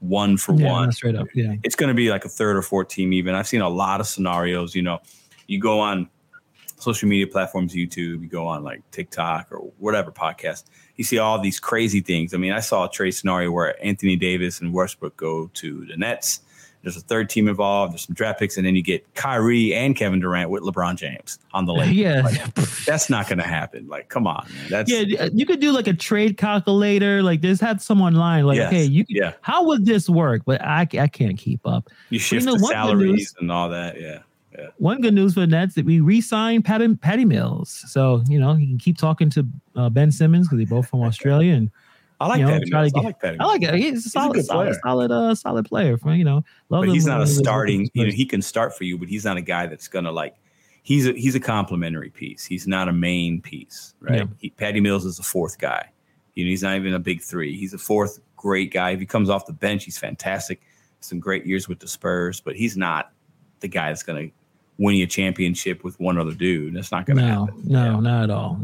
[0.00, 0.92] one for yeah, one.
[0.92, 1.54] Straight up, yeah.
[1.62, 3.12] It's going to be like a third or fourth team.
[3.12, 4.74] Even I've seen a lot of scenarios.
[4.74, 5.00] You know,
[5.46, 6.08] you go on
[6.80, 10.64] social media platforms, YouTube, you go on like TikTok or whatever podcast,
[10.96, 12.34] you see all these crazy things.
[12.34, 15.96] I mean, I saw a trade scenario where Anthony Davis and Westbrook go to the
[15.96, 16.40] Nets
[16.82, 17.92] there's a third team involved.
[17.92, 21.38] There's some draft picks, and then you get Kyrie and Kevin Durant with LeBron James
[21.52, 21.92] on the list.
[21.92, 23.86] Yeah, like, that's not going to happen.
[23.88, 24.70] Like, come on, man.
[24.70, 25.28] That's yeah.
[25.32, 27.22] You could do like a trade calculator.
[27.22, 28.46] Like, just had someone line.
[28.46, 29.34] Like, yes, hey, you, yeah.
[29.42, 30.42] How would this work?
[30.46, 31.90] But I, I can't keep up.
[32.08, 34.00] You shift you know, the salaries news, and all that.
[34.00, 34.20] Yeah.
[34.58, 34.66] Yeah.
[34.78, 38.54] One good news for the Nets that we re-signed Patty, Patty Mills, so you know
[38.54, 41.70] he can keep talking to uh, Ben Simmons because they both from Australia, and
[42.20, 42.92] I like you know, Patty Mills.
[42.92, 43.40] Get, I like Patty.
[43.40, 43.74] I like it.
[43.74, 45.96] He's a solid, he's a solid, solid, uh, solid player.
[45.96, 47.88] For you know, love but he's not a starting.
[47.94, 50.36] You know, he can start for you, but he's not a guy that's gonna like.
[50.82, 52.44] He's a he's a complementary piece.
[52.44, 54.18] He's not a main piece, right?
[54.18, 54.24] Yeah.
[54.38, 55.90] He, Patty Mills is a fourth guy.
[56.34, 57.56] You know, he's not even a big three.
[57.56, 58.90] He's a fourth great guy.
[58.90, 60.60] If he comes off the bench, he's fantastic.
[61.00, 63.12] Some great years with the Spurs, but he's not
[63.60, 64.28] the guy that's gonna
[64.80, 66.74] winning a championship with one other dude.
[66.74, 67.62] That's not going to no, happen.
[67.66, 68.00] No, yeah.
[68.00, 68.58] not at all.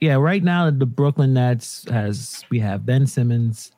[0.00, 3.70] Yeah, right now the Brooklyn Nets has we have Ben Simmons,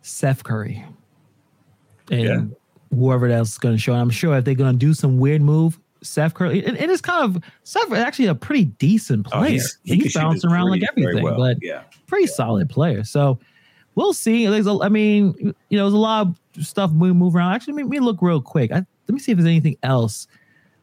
[0.00, 0.82] Seth Curry,
[2.10, 2.96] and yeah.
[2.98, 3.92] whoever else is going to show.
[3.92, 6.90] And I'm sure if they're going to do some weird move, Seth Curry, and, and
[6.90, 9.42] it's kind of Seth is actually a pretty decent player.
[9.42, 11.36] Oh, he's, he he's bouncing around like everything, well.
[11.36, 12.34] but yeah, pretty yeah.
[12.34, 13.04] solid player.
[13.04, 13.38] So
[13.96, 14.46] we'll see.
[14.46, 15.34] There's a, I mean,
[15.68, 17.52] you know, there's a lot of stuff we move around.
[17.52, 18.72] Actually, let me look real quick.
[18.72, 20.26] I, let me see if there's anything else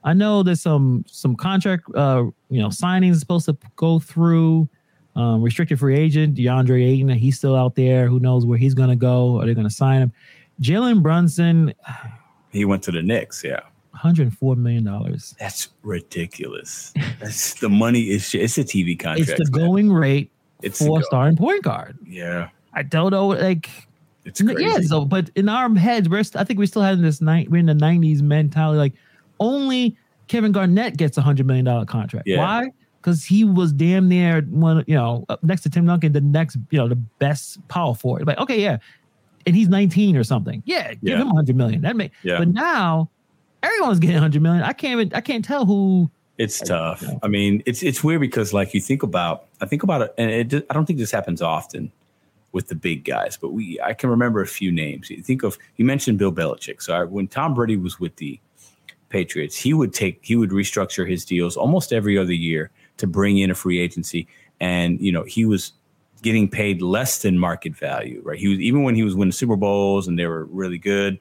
[0.03, 4.69] I know there's some some contract uh you know signings supposed to go through.
[5.15, 8.07] Um, restricted free agent DeAndre Ayton, he's still out there.
[8.07, 9.39] Who knows where he's gonna go?
[9.39, 10.13] Are they gonna sign him?
[10.59, 11.73] Jalen Brunson,
[12.51, 13.43] he went to the Knicks.
[13.43, 13.59] Yeah,
[13.91, 15.35] 104 million dollars.
[15.39, 16.93] That's ridiculous.
[17.19, 19.29] That's the money is it's a TV contract.
[19.29, 19.67] It's the man.
[19.67, 20.31] going rate
[20.63, 21.97] it's for starting point guard.
[22.07, 23.27] Yeah, I don't know.
[23.27, 23.69] Like
[24.25, 24.63] it's crazy.
[24.63, 24.79] yeah.
[24.79, 27.51] So, but in our heads, we're I think we still having this night.
[27.51, 28.77] We're in the 90s mentality.
[28.77, 28.93] Like
[29.43, 32.27] only Kevin Garnett gets a hundred million dollar contract.
[32.27, 32.39] Yeah.
[32.39, 32.71] Why?
[33.01, 36.77] Because he was damn near one, you know, next to Tim Duncan, the next, you
[36.77, 38.25] know, the best power forward.
[38.25, 38.77] Like, okay, yeah,
[39.45, 40.63] and he's 19 or something.
[40.65, 41.21] Yeah, give yeah.
[41.21, 41.81] him 100 million.
[41.81, 42.11] That may.
[42.23, 42.39] Yeah.
[42.39, 43.09] But now
[43.61, 44.63] everyone's getting 100 million.
[44.63, 45.13] I can't even.
[45.13, 46.09] I can't tell who.
[46.37, 47.03] It's tough.
[47.21, 50.53] I mean, it's it's weird because like you think about, I think about it, and
[50.53, 51.91] it, I don't think this happens often
[52.53, 55.09] with the big guys, but we I can remember a few names.
[55.09, 56.81] You think of you mentioned Bill Belichick.
[56.81, 58.39] So I, when Tom Brady was with the
[59.13, 63.37] Patriots, he would take he would restructure his deals almost every other year to bring
[63.37, 64.27] in a free agency,
[64.59, 65.71] and you know he was
[66.23, 68.39] getting paid less than market value, right?
[68.39, 71.19] He was even when he was winning Super Bowls and they were really good,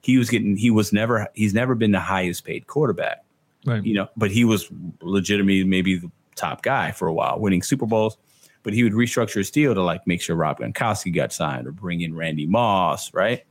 [0.00, 3.22] he was getting he was never he's never been the highest paid quarterback,
[3.66, 3.84] right?
[3.84, 4.68] You know, but he was
[5.02, 8.16] legitimately maybe the top guy for a while, winning Super Bowls.
[8.62, 11.72] But he would restructure his deal to like make sure Rob Gronkowski got signed or
[11.72, 13.44] bring in Randy Moss, right?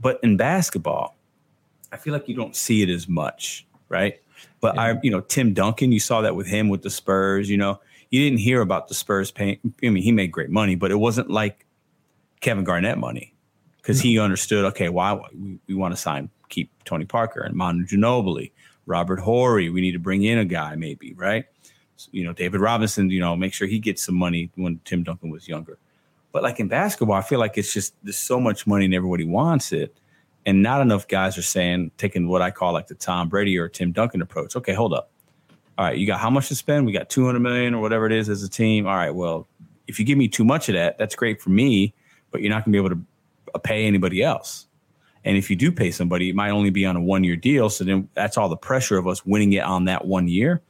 [0.00, 1.16] But in basketball,
[1.92, 4.20] I feel like you don't see it as much, right?
[4.60, 4.82] But yeah.
[4.82, 7.50] I, you know, Tim Duncan, you saw that with him with the Spurs.
[7.50, 9.58] You know, you didn't hear about the Spurs paying.
[9.82, 11.66] I mean, he made great money, but it wasn't like
[12.40, 13.34] Kevin Garnett money
[13.78, 14.02] because no.
[14.02, 14.64] he understood.
[14.66, 18.52] Okay, why we, we want to sign, keep Tony Parker and Manu Ginobili,
[18.86, 19.70] Robert Horry.
[19.70, 21.44] We need to bring in a guy, maybe, right?
[21.96, 23.10] So, you know, David Robinson.
[23.10, 25.78] You know, make sure he gets some money when Tim Duncan was younger.
[26.32, 29.24] But like in basketball, I feel like it's just there's so much money and everybody
[29.24, 29.96] wants it
[30.46, 33.68] and not enough guys are saying, taking what I call like the Tom Brady or
[33.68, 34.56] Tim Duncan approach.
[34.56, 35.10] Okay, hold up.
[35.78, 36.86] All right, you got how much to spend?
[36.86, 38.86] We got 200 million or whatever it is as a team.
[38.86, 39.46] All right, well,
[39.86, 41.94] if you give me too much of that, that's great for me,
[42.30, 43.06] but you're not going to be able to
[43.54, 44.66] uh, pay anybody else.
[45.24, 47.68] And if you do pay somebody, it might only be on a one year deal.
[47.68, 50.62] So then that's all the pressure of us winning it on that one year.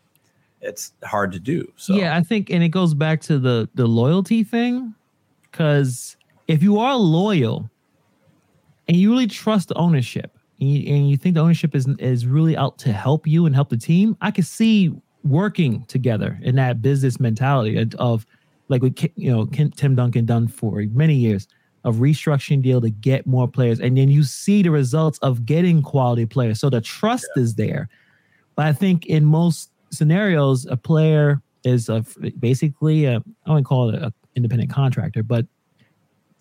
[0.61, 1.72] It's hard to do.
[1.76, 4.94] So yeah, I think, and it goes back to the the loyalty thing,
[5.42, 6.16] because
[6.48, 7.69] if you are loyal,
[8.90, 12.26] and you really trust the ownership and you, and you think the ownership is is
[12.26, 16.57] really out to help you and help the team, I could see working together in
[16.57, 18.26] that business mentality of
[18.66, 21.46] like with you know Tim Duncan done for many years
[21.85, 25.83] of restructuring deal to get more players, and then you see the results of getting
[25.83, 26.59] quality players.
[26.59, 27.44] So the trust yeah.
[27.44, 27.88] is there.
[28.57, 32.05] But I think in most scenarios, a player is a,
[32.40, 35.46] basically a, I wouldn't call it an independent contractor, but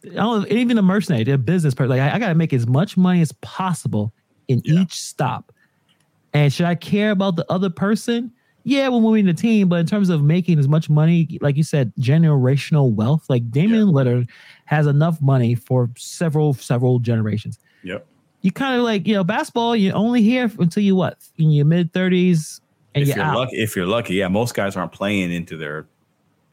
[0.03, 1.89] even a mercenary, a business person.
[1.89, 4.13] Like I, I got to make as much money as possible
[4.47, 4.81] in yeah.
[4.81, 5.51] each stop.
[6.33, 8.31] And should I care about the other person?
[8.63, 11.55] Yeah, when we're moving the team, but in terms of making as much money, like
[11.55, 14.23] you said, generational wealth, like Damian yeah.
[14.65, 17.57] Has enough money for several several generations.
[17.83, 18.05] Yep.
[18.41, 19.75] You kind of like you know basketball.
[19.75, 22.61] You only here until you what in your mid thirties,
[22.93, 23.57] and if you're, you're lucky.
[23.57, 25.87] If you're lucky, yeah, most guys aren't playing into their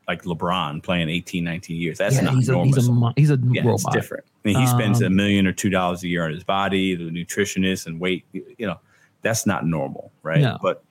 [0.09, 1.99] like LeBron playing 18, 19 years.
[1.99, 2.73] That's yeah, not he's normal.
[2.73, 3.75] A, he's a, he's a yeah, robot.
[3.75, 4.25] It's different.
[4.45, 6.95] I mean, he spends um, a million or two dollars a year on his body,
[6.95, 8.25] the nutritionist and weight.
[8.33, 8.79] You know,
[9.23, 10.41] that's not normal, right?
[10.41, 10.59] No.
[10.63, 10.85] But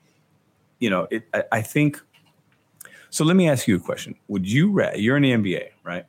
[0.79, 2.01] you know, it, I, I, think.
[3.09, 4.15] So let me ask you a question.
[4.27, 4.81] Would you?
[4.95, 6.05] You're in the NBA, right?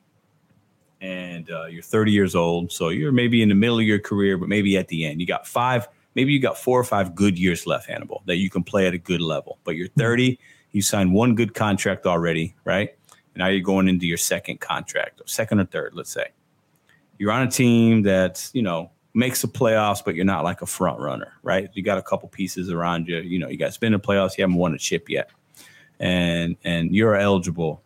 [1.00, 4.36] And uh, you're 30 years old, so you're maybe in the middle of your career,
[4.38, 5.20] but maybe at the end.
[5.20, 8.50] You got five, maybe you got four or five good years left, Hannibal, that you
[8.50, 9.58] can play at a good level.
[9.62, 10.38] But you're 30.
[10.76, 12.90] You signed one good contract already, right?
[13.32, 16.26] And now you're going into your second contract, or second or third, let's say.
[17.16, 20.66] You're on a team that's, you know, makes the playoffs, but you're not like a
[20.66, 21.70] front runner, right?
[21.72, 23.16] You got a couple pieces around you.
[23.20, 25.30] You know, you got been in the playoffs, you haven't won a chip yet.
[25.98, 27.80] And and you're eligible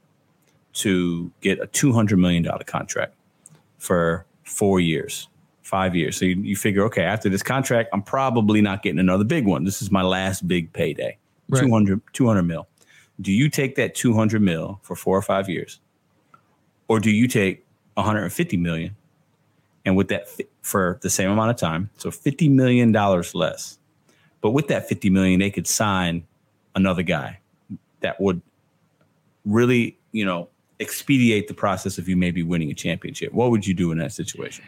[0.73, 3.15] to get a two hundred million dollar contract
[3.79, 5.29] for four years,
[5.63, 6.17] five years.
[6.17, 9.63] So you, you figure, okay, after this contract, I'm probably not getting another big one.
[9.63, 11.19] This is my last big payday.
[11.49, 11.63] Right.
[11.63, 12.67] 200, 200 mil
[13.21, 15.81] do you take that 200 mil for four or five years?
[16.89, 18.97] Or do you take 150 million
[19.85, 20.29] and with that
[20.63, 23.79] for the same amount of time so 50 million dollars less
[24.41, 26.25] but with that 50 million they could sign
[26.75, 27.39] another guy
[28.01, 28.41] that would
[29.45, 30.49] really you know
[30.81, 33.33] expedite the process of you maybe winning a championship?
[33.33, 34.65] What would you do in that situation?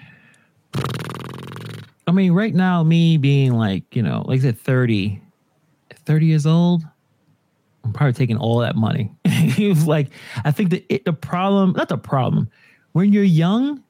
[2.06, 5.20] I mean right now me being like you know like i said 30
[6.04, 6.82] 30 years old
[7.84, 9.10] I'm probably taking all that money.
[9.52, 10.08] He was like
[10.44, 12.48] I think the it, the problem, not the problem,
[12.92, 13.82] when you're young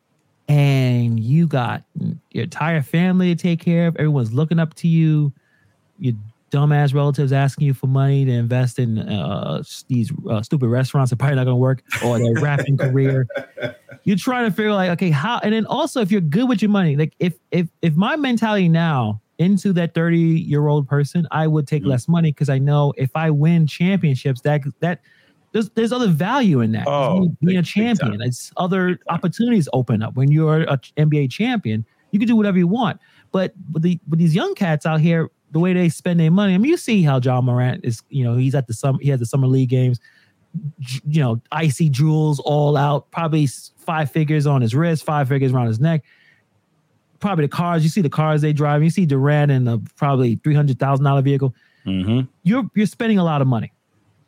[0.48, 1.84] and you got
[2.30, 5.32] your entire family to take care of, everyone's looking up to you,
[5.98, 6.14] your
[6.52, 11.16] dumbass relatives asking you for money to invest in uh, these uh, stupid restaurants that
[11.16, 13.26] probably not going to work or their rapping career.
[14.04, 15.40] You're trying to figure like, okay, how?
[15.42, 18.68] And then also, if you're good with your money, like if if if my mentality
[18.68, 21.90] now into that 30 year old person, I would take mm-hmm.
[21.90, 25.00] less money because I know if I win championships, that that
[25.52, 26.86] there's there's other value in that.
[26.86, 30.14] Oh, being a champion, it's other opportunities open up.
[30.14, 33.00] When you're an NBA champion, you can do whatever you want.
[33.32, 36.54] But with the with these young cats out here, the way they spend their money,
[36.54, 38.02] I mean, you see how Ja Morant is.
[38.08, 38.98] You know, he's at the summer.
[39.02, 40.00] He has the summer league games.
[41.06, 43.46] You know, icy jewels all out, probably
[43.78, 46.04] five figures on his wrist, five figures around his neck
[47.22, 47.82] probably the cars.
[47.82, 48.82] You see the cars they drive.
[48.82, 51.54] You see Durant in a probably three hundred thousand dollar vehicle.
[51.86, 52.26] Mm-hmm.
[52.42, 53.72] You're you're spending a lot of money.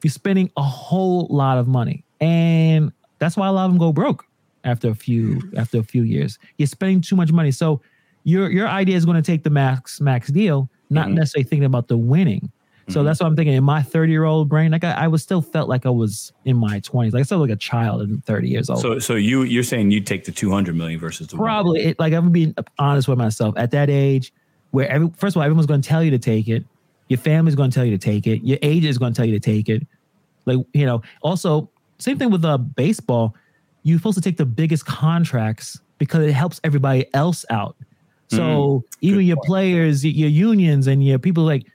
[0.03, 3.93] You're spending a whole lot of money, and that's why a lot of them go
[3.93, 4.25] broke
[4.65, 6.39] after a few after a few years.
[6.57, 7.51] You're spending too much money.
[7.51, 7.83] So
[8.23, 11.17] your your idea is going to take the max max deal, not mm-hmm.
[11.17, 12.51] necessarily thinking about the winning.
[12.89, 13.07] So mm-hmm.
[13.07, 13.55] that's what I'm thinking.
[13.55, 16.33] In my 30 year old brain, like I, I, was still felt like I was
[16.45, 18.81] in my 20s, like I still like a child in 30 years old.
[18.81, 22.13] So, so you you're saying you'd take the 200 million versus the probably it, like
[22.13, 24.33] I'm being honest with myself at that age,
[24.73, 26.65] where every first of all everyone's going to tell you to take it,
[27.09, 29.27] your family's going to tell you to take it, your agent is going to tell
[29.27, 29.87] you to take it,
[30.45, 31.01] like you know.
[31.23, 33.35] Also, same thing with uh baseball.
[33.83, 37.77] You're supposed to take the biggest contracts because it helps everybody else out.
[38.29, 39.47] So mm, even your point.
[39.47, 41.67] players, your unions, and your people like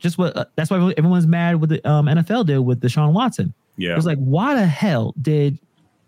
[0.00, 3.54] just what uh, that's why everyone's mad with the um, NFL deal with Deshaun Watson.
[3.76, 5.58] Yeah, it was like, why the hell did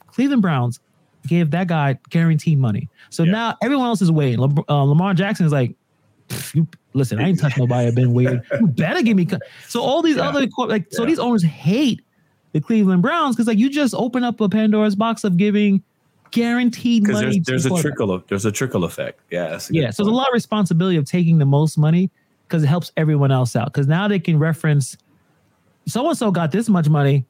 [0.09, 0.81] Cleveland Browns
[1.26, 2.88] give that guy guaranteed money?
[3.11, 3.33] So yeah.
[3.33, 4.40] now everyone else is waiting.
[4.40, 5.74] Le- uh, Lamar Jackson is like,
[6.55, 7.87] you listen, I ain't touched nobody.
[7.87, 8.42] I've been waiting.
[8.59, 9.26] You better give me.
[9.26, 9.38] Co-.
[9.68, 10.28] So all these yeah.
[10.28, 10.96] other like, yeah.
[10.96, 12.02] so these owners hate
[12.52, 15.83] the Cleveland Browns because like you just open up a Pandora's box of giving
[16.31, 17.40] guaranteed money.
[17.40, 19.20] There's, there's a trickle of there's a trickle effect.
[19.31, 19.61] Yeah.
[19.70, 19.90] Yeah.
[19.90, 22.11] So there's a lot of responsibility of taking the most money
[22.53, 23.73] because it helps everyone else out.
[23.73, 24.99] Because now they can reference
[25.88, 27.25] so and so got this much money.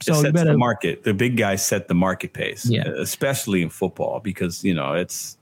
[0.00, 1.02] So it better, the market.
[1.02, 2.86] The big guys set the market pace, yeah.
[2.86, 5.36] Uh, especially in football, because you know it's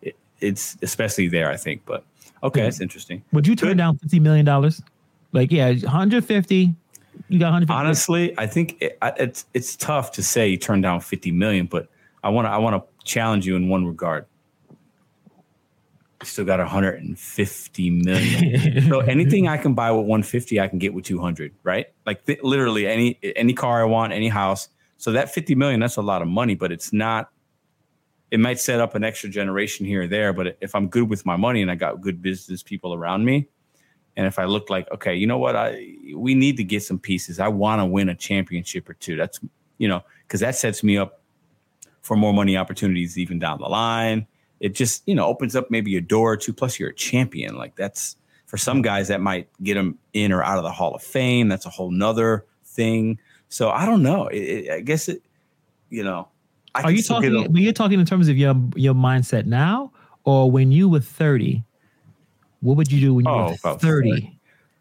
[0.00, 1.50] it, it's especially there.
[1.50, 2.04] I think, but
[2.42, 2.66] okay, yeah.
[2.66, 3.22] that's interesting.
[3.32, 3.78] Would you turn Good.
[3.78, 4.80] down fifty million dollars?
[5.32, 6.74] Like, yeah, one hundred fifty.
[7.28, 7.72] You got 150.
[7.72, 11.88] Honestly, I think it, it's it's tough to say you turn down fifty million, but
[12.22, 14.26] I want to I want to challenge you in one regard
[16.22, 18.88] still got 150 million.
[18.88, 21.86] so anything I can buy with 150, I can get with 200, right?
[22.06, 25.96] Like th- literally any any car I want, any house, So that 50 million, that's
[25.96, 27.30] a lot of money, but it's not.
[28.30, 31.24] It might set up an extra generation here or there, but if I'm good with
[31.24, 33.48] my money and I got good business people around me,
[34.16, 36.98] and if I look like, okay, you know what, I we need to get some
[36.98, 37.38] pieces.
[37.38, 39.16] I want to win a championship or two.
[39.16, 39.40] That's
[39.78, 41.20] you know, because that sets me up
[42.02, 44.26] for more money opportunities even down the line.
[44.64, 46.54] It just you know opens up maybe a door or two.
[46.54, 47.54] Plus, you're a champion.
[47.54, 50.94] Like that's for some guys that might get them in or out of the Hall
[50.94, 51.48] of Fame.
[51.48, 53.18] That's a whole nother thing.
[53.50, 54.28] So I don't know.
[54.28, 55.22] It, it, I guess it,
[55.90, 56.28] you know.
[56.74, 57.34] I Are you talking?
[57.36, 59.92] A, you're talking in terms of your your mindset now,
[60.24, 61.62] or when you were thirty?
[62.62, 64.33] What would you do when you oh, were thirty?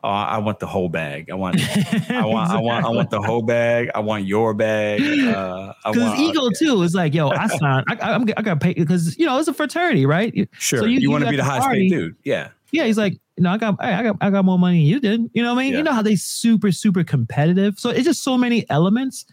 [0.05, 1.29] Oh, I want the whole bag.
[1.29, 1.61] I want,
[2.09, 3.89] I want, I want, I want the whole bag.
[3.95, 4.99] I want your bag.
[4.99, 6.55] Because uh, ego okay.
[6.59, 7.85] too is like, yo, I signed.
[7.87, 10.49] I, I, I got paid because you know it's a fraternity, right?
[10.57, 10.79] Sure.
[10.79, 12.17] So you, you, you want to be the highest paid dude.
[12.25, 12.49] Yeah.
[12.71, 12.83] Yeah.
[12.83, 15.29] He's like, know, I got, I got, I got more money than you did.
[15.33, 15.71] You know what I mean?
[15.73, 15.77] Yeah.
[15.79, 17.79] You know how they super, super competitive.
[17.79, 19.25] So it's just so many elements.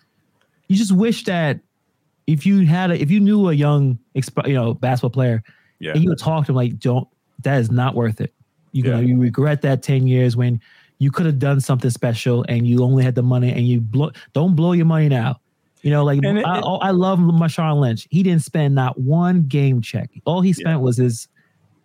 [0.68, 1.60] You just wish that
[2.26, 5.42] if you had a, if you knew a young, you know, basketball player,
[5.78, 7.08] yeah, and you would talk to him like, don't,
[7.40, 8.34] that is not worth it.
[8.72, 8.90] You yeah.
[8.92, 10.60] know, you regret that 10 years when
[10.98, 14.10] you could have done something special and you only had the money and you blow,
[14.32, 15.40] don't blow your money now.
[15.82, 18.06] You know, like it, I, it, I love Marshawn Lynch.
[18.10, 20.10] He didn't spend not one game check.
[20.26, 20.76] All he spent yeah.
[20.76, 21.28] was his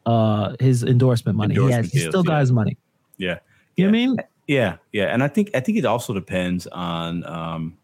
[0.05, 1.55] uh his endorsement money.
[1.55, 2.77] Endorsement he, has, he still got his money.
[3.17, 3.39] Yeah.
[3.77, 3.85] You yeah.
[3.85, 4.17] know what I mean?
[4.47, 5.05] Yeah, yeah.
[5.05, 7.77] And I think I think it also depends on um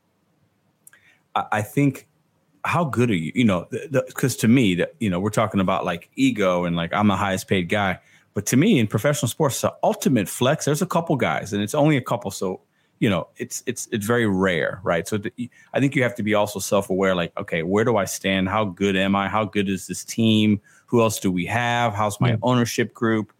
[1.34, 2.08] I, I think
[2.64, 3.32] how good are you?
[3.34, 6.94] You know, because to me, that you know, we're talking about like ego and like
[6.94, 8.00] I'm the highest paid guy.
[8.34, 10.66] But to me, in professional sports, the ultimate flex.
[10.66, 12.62] There's a couple guys, and it's only a couple, so
[13.00, 15.08] you know it's it's it's very rare, right?
[15.08, 15.34] So the,
[15.74, 17.14] I think you have to be also self aware.
[17.14, 18.48] Like, okay, where do I stand?
[18.48, 19.28] How good am I?
[19.28, 20.62] How good is this team?
[20.86, 21.94] Who else do we have?
[21.94, 22.38] How's my yeah.
[22.42, 23.34] ownership group?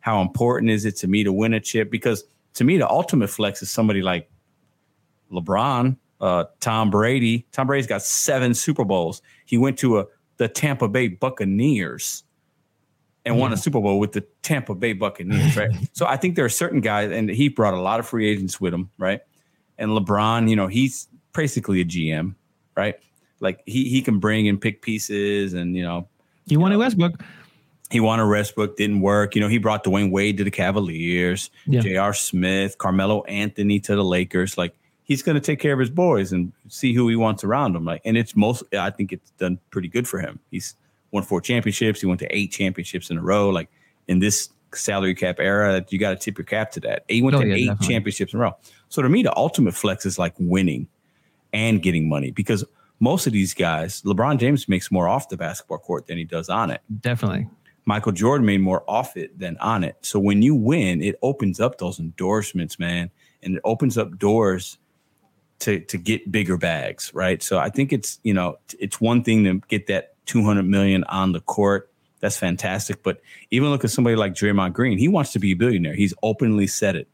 [0.00, 1.90] How important is it to me to win a chip?
[1.90, 2.24] Because
[2.54, 4.28] to me, the ultimate flex is somebody like
[5.32, 7.46] LeBron, uh, Tom Brady.
[7.52, 9.22] Tom Brady's got seven Super Bowls.
[9.44, 10.06] He went to a
[10.38, 12.24] the Tampa Bay Buccaneers
[13.24, 15.70] and won a Super Bowl with the Tampa Bay Buccaneers, right?
[15.92, 18.60] so I think there are certain guys, and he brought a lot of free agents
[18.60, 19.20] with him, right?
[19.78, 22.34] And LeBron, you know, he's basically a GM,
[22.76, 22.96] right?
[23.40, 26.08] Like he he can bring and pick pieces, and you know,
[26.46, 27.22] he won wanted Westbrook.
[27.90, 29.34] He won wanted Westbrook, didn't work.
[29.34, 31.80] You know, he brought Dwyane Wade to the Cavaliers, yeah.
[31.80, 32.14] J.R.
[32.14, 34.56] Smith, Carmelo Anthony to the Lakers.
[34.56, 37.76] Like he's going to take care of his boys and see who he wants around
[37.76, 37.84] him.
[37.84, 40.40] Like, and it's most, I think it's done pretty good for him.
[40.50, 40.74] He's
[41.12, 42.00] won four championships.
[42.00, 43.50] He went to eight championships in a row.
[43.50, 43.70] Like
[44.08, 47.04] in this salary cap era, you got to tip your cap to that.
[47.08, 47.94] He went oh, to yeah, eight definitely.
[47.94, 48.56] championships in a row.
[48.88, 50.88] So to me, the ultimate flex is like winning
[51.52, 52.64] and getting money because
[52.98, 56.48] most of these guys, LeBron James makes more off the basketball court than he does
[56.48, 56.80] on it.
[57.00, 57.48] Definitely.
[57.84, 59.96] Michael Jordan made more off it than on it.
[60.02, 63.10] So when you win, it opens up those endorsements, man,
[63.42, 64.78] and it opens up doors
[65.60, 67.42] to to get bigger bags, right?
[67.42, 71.32] So I think it's you know it's one thing to get that 200 million on
[71.32, 71.90] the court.
[72.20, 73.02] That's fantastic.
[73.02, 74.98] But even look at somebody like Draymond Green.
[74.98, 75.94] He wants to be a billionaire.
[75.94, 77.08] He's openly said it,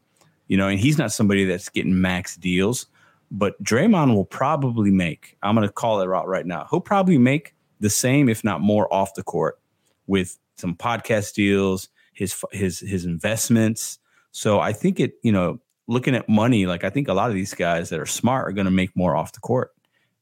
[0.47, 2.85] you know, and he's not somebody that's getting max deals.
[3.31, 6.67] But Draymond will probably make, I'm going to call it out right now.
[6.69, 9.59] He'll probably make the same, if not more, off the court
[10.07, 13.99] with some podcast deals, his his his investments.
[14.31, 17.35] So I think it, you know, looking at money, like I think a lot of
[17.35, 19.71] these guys that are smart are going to make more off the court.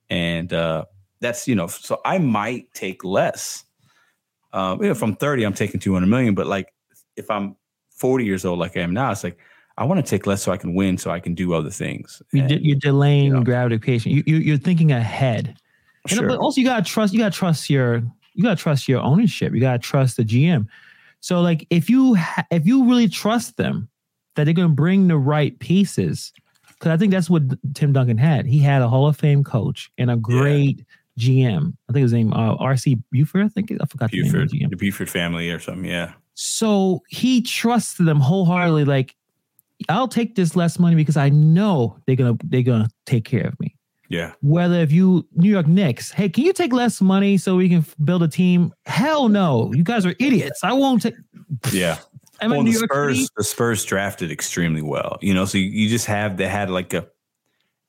[0.10, 0.86] And uh,
[1.20, 3.64] that's you know so i might take less.
[4.54, 6.74] Um you know from 30 i'm taking 200 million but like
[7.16, 7.56] if i'm
[7.92, 9.38] 40 years old like i am now it's like
[9.78, 12.22] i want to take less so i can win so i can do other things.
[12.32, 14.12] You and, you're delaying you know, gratification.
[14.12, 15.58] You, you are thinking ahead.
[16.08, 16.20] Sure.
[16.20, 18.04] and, but also you gotta trust you gotta trust your
[18.34, 19.54] you gotta trust your ownership.
[19.54, 20.68] You gotta trust the gm
[21.20, 23.90] so like if you ha- if you really trust them
[24.36, 26.32] that they're gonna bring the right pieces
[26.80, 27.42] because I think that's what
[27.74, 28.46] Tim Duncan had.
[28.46, 30.86] He had a Hall of Fame coach and a great
[31.18, 31.74] GM.
[31.90, 32.98] I think his name uh, R.C.
[33.12, 33.46] Buford.
[33.46, 34.70] I think I forgot Buford, the name.
[34.70, 35.86] The, the Buford family or something.
[35.86, 36.14] Yeah.
[36.36, 38.86] So he trusts them wholeheartedly.
[38.86, 39.16] Like,
[39.90, 43.60] I'll take this less money because I know they're gonna they're gonna take care of
[43.60, 43.76] me.
[44.10, 44.34] Yeah.
[44.42, 47.86] Whether if you New York Knicks, hey, can you take less money so we can
[48.04, 48.74] build a team?
[48.86, 50.64] Hell no, you guys are idiots.
[50.64, 51.16] I won't take.
[51.72, 51.98] Yeah.
[52.42, 55.18] well, the Spurs, the Spurs drafted extremely well.
[55.22, 57.08] You know, so you, you just have they had like a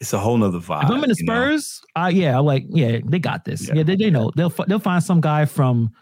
[0.01, 0.85] it's a whole nother vibe.
[0.85, 3.69] If I'm in the Spurs, uh, yeah, I'm like, yeah, they got this.
[3.69, 4.31] Yeah, yeah they, they know.
[4.37, 5.93] They'll they'll find some guy from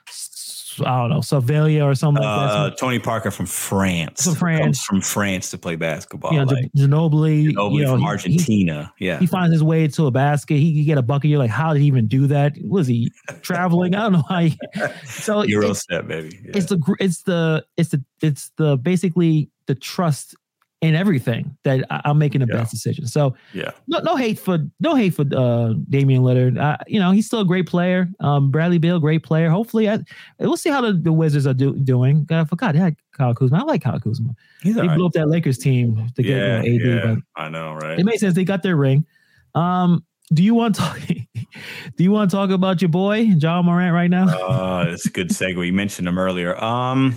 [0.84, 2.56] I don't know, Sevilla or something uh, like that.
[2.56, 4.24] Uh, Tony Parker from France.
[4.24, 4.82] From France.
[4.82, 6.34] from France to play basketball.
[6.34, 7.48] Yeah, like, Ginobili.
[7.48, 8.92] Ginobili you know, from Argentina.
[8.96, 9.18] He, yeah.
[9.18, 10.56] He finds his way to a basket.
[10.56, 11.30] He, he get a bucket.
[11.30, 12.56] You're like, how did he even do that?
[12.62, 13.94] Was he traveling?
[13.94, 14.58] I don't know how he,
[15.04, 16.38] so Euro step, baby.
[16.44, 16.52] Yeah.
[16.54, 20.34] It's the it's the it's the it's the basically the trust
[20.82, 22.58] in everything that I, am making the yeah.
[22.58, 23.06] best decision.
[23.06, 26.58] So yeah, no, no hate for no hate for uh, Damian Lillard.
[26.58, 28.08] Uh, you know, he's still a great player.
[28.20, 29.48] Um, Bradley Beal, great player.
[29.48, 30.00] Hopefully, I,
[30.38, 32.26] we'll see how the, the Wizards are do, doing.
[32.30, 33.58] I forgot they had Kyle Kuzma.
[33.58, 34.34] I like Kyle Kuzma.
[34.62, 34.96] He's he right.
[34.96, 37.04] blew up that Lakers team to get yeah, you know, AD.
[37.04, 37.98] Yeah, I know, right?
[37.98, 38.34] It makes sense.
[38.34, 39.06] They got their ring.
[39.54, 41.00] Um, do you want to talk?
[41.96, 44.26] do you want to talk about your boy Ja Morant right now?
[44.28, 45.64] Uh, it's a good segue.
[45.64, 46.62] You mentioned him earlier.
[46.62, 47.16] Um,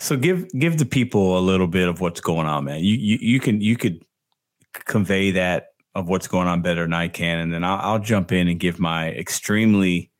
[0.00, 2.80] so give give the people a little bit of what's going on, man.
[2.80, 4.04] You you, you can you could
[4.72, 8.32] convey that of what's going on better than I can, and then I'll, I'll jump
[8.32, 10.10] in and give my extremely.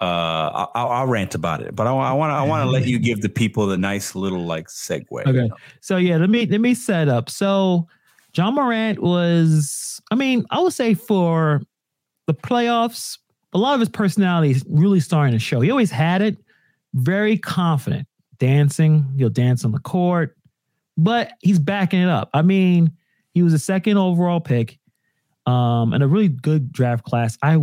[0.00, 3.20] Uh, I'll, I'll rant about it, but I want I want to let you give
[3.20, 5.06] the people the nice little like segue.
[5.12, 5.56] Okay, you know?
[5.80, 7.28] so yeah, let me let me set up.
[7.28, 7.86] So
[8.34, 11.62] Ja Morant was, I mean, I would say for
[12.26, 13.18] the playoffs,
[13.52, 15.60] a lot of his personality is really starting to show.
[15.60, 16.38] He always had it,
[16.94, 18.06] very confident,
[18.40, 19.14] dancing.
[19.16, 20.36] He'll dance on the court,
[20.96, 22.30] but he's backing it up.
[22.34, 22.92] I mean,
[23.32, 24.78] he was a second overall pick,
[25.46, 27.38] um, and a really good draft class.
[27.42, 27.58] I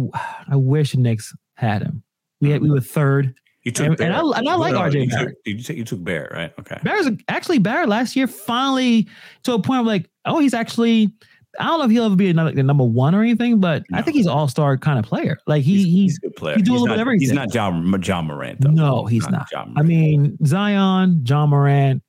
[0.47, 2.03] I wish the Knicks had him.
[2.39, 3.35] We had, we were third.
[3.63, 5.09] You took and, and I, and I like no, RJ you.
[5.09, 6.53] Took, you, took, you took Barrett, right?
[6.57, 6.79] Okay.
[6.83, 9.09] Barrett's actually Barrett last year finally
[9.43, 11.11] to a point of like, oh, he's actually.
[11.59, 13.97] I don't know if he'll ever be another, the number one or anything, but no.
[13.97, 15.39] I think he's an all star kind of player.
[15.47, 16.55] Like he, he's, he's, a good player.
[16.55, 17.21] He's doing he's a little not, bit everything.
[17.21, 17.69] He's not Ja,
[18.03, 18.69] Ja Morant though.
[18.69, 19.47] No, he's not.
[19.51, 19.69] not.
[19.75, 22.03] I mean, Zion, Ja Morant,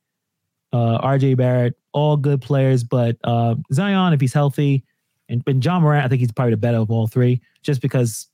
[0.71, 4.83] uh, RJ Barrett, all good players, but uh, Zion, if he's healthy,
[5.29, 8.27] and, and Ja Morant, I think he's probably the better of all three, just because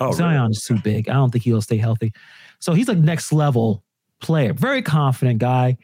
[0.00, 0.80] oh, Zion's really?
[0.80, 1.08] too big.
[1.08, 2.12] I don't think he'll stay healthy.
[2.58, 3.82] So he's like next level
[4.20, 5.76] player, very confident guy.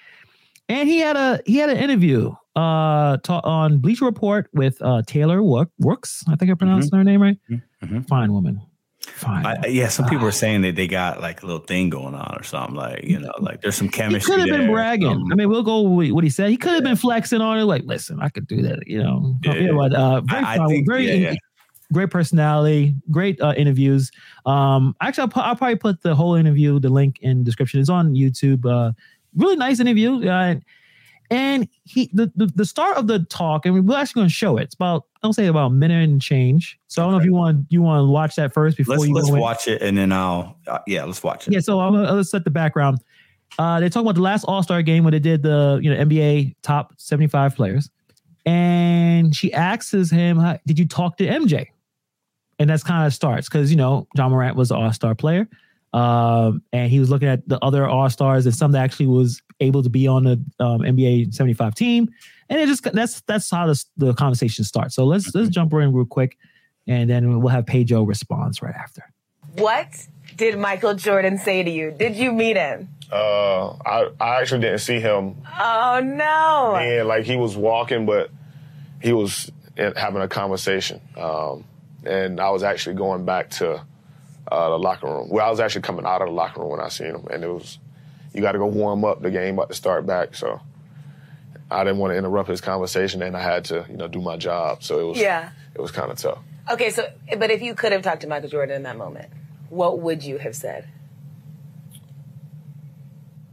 [0.68, 5.02] And he had a he had an interview uh ta- on Bleacher Report with uh
[5.06, 5.42] Taylor
[5.78, 6.24] Rooks.
[6.28, 6.98] I think I pronounced mm-hmm.
[6.98, 7.38] her name right.
[7.50, 8.00] Mm-hmm.
[8.02, 8.60] Fine woman.
[9.04, 9.44] Fine.
[9.44, 12.36] I, yeah, some people are saying that they got like a little thing going on
[12.38, 12.76] or something.
[12.76, 14.34] Like you know, like there's some chemistry.
[14.34, 15.08] He could have been bragging.
[15.08, 16.50] Um, I mean, we'll go with what he said.
[16.50, 16.90] He could have yeah.
[16.90, 17.64] been flexing on it.
[17.64, 18.86] Like, listen, I could do that.
[18.86, 19.54] You know, yeah.
[19.54, 19.80] you know?
[19.80, 21.34] Uh, very, I, I think, very yeah,
[21.92, 24.10] great personality, great uh, interviews.
[24.46, 27.80] Um, actually, I'll, pu- I'll, probably put the whole interview, the link in description.
[27.80, 28.64] It's on YouTube.
[28.64, 28.92] Uh,
[29.36, 30.28] really nice interview.
[30.28, 30.56] Uh,
[31.32, 34.58] and he, the, the, the start of the talk, and we're actually going to show
[34.58, 34.64] it.
[34.64, 36.78] It's about I'll say about a minute and change.
[36.88, 39.08] So I don't know if you want you want to watch that first before let's,
[39.08, 41.54] you let's watch it, and then I'll uh, yeah, let's watch it.
[41.54, 42.98] Yeah, so I'm gonna, let's set the background.
[43.58, 46.04] Uh, they talk about the last All Star game when they did the you know
[46.04, 47.90] NBA top 75 players,
[48.44, 51.68] and she asks him, "Did you talk to MJ?"
[52.58, 55.48] and that's kind of starts because you know Ja Morant was an All Star player,
[55.92, 59.42] um, and he was looking at the other All Stars and some that actually was
[59.60, 62.08] able to be on the um, NBA 75 team,
[62.48, 64.94] and it just that's that's how this, the conversation starts.
[64.94, 66.38] So let's let's jump right in real quick,
[66.86, 69.12] and then we'll have Pedro responds right after.
[69.56, 69.88] What
[70.36, 71.90] did Michael Jordan say to you?
[71.90, 72.88] Did you meet him?
[73.10, 75.36] Uh, I I actually didn't see him.
[75.60, 76.76] Oh no!
[76.76, 78.30] And like he was walking, but
[79.02, 81.00] he was having a conversation.
[81.16, 81.64] Um,
[82.04, 83.84] and I was actually going back to
[84.52, 85.28] uh, the locker room.
[85.30, 87.42] Well, I was actually coming out of the locker room when I seen him, and
[87.42, 87.78] it was
[88.34, 89.22] you got to go warm up.
[89.22, 90.60] The game about to start back, so
[91.70, 94.36] I didn't want to interrupt his conversation, and I had to you know do my
[94.36, 94.82] job.
[94.82, 96.38] So it was yeah, it was kind of tough.
[96.70, 99.30] Okay, so but if you could have talked to Michael Jordan in that moment,
[99.70, 100.86] what would you have said?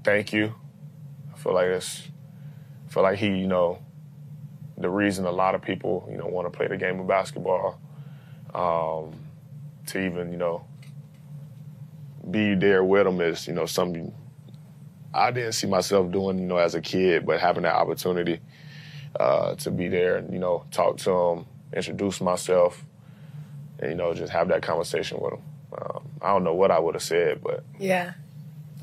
[0.04, 0.54] Thank you.
[1.34, 2.04] I feel like it's
[2.88, 3.80] I feel like he, you know,
[4.78, 7.80] the reason a lot of people, you know, want to play the game of basketball
[8.54, 9.14] um,
[9.88, 10.66] to even you know
[12.32, 14.14] be there with them is you know something
[15.14, 18.40] I didn't see myself doing you know as a kid, but having that opportunity
[19.20, 22.84] uh, to be there and you know talk to them, introduce myself,
[23.80, 25.42] and you know just have that conversation with them.
[25.78, 28.14] Um, I don't know what I would have said, but yeah,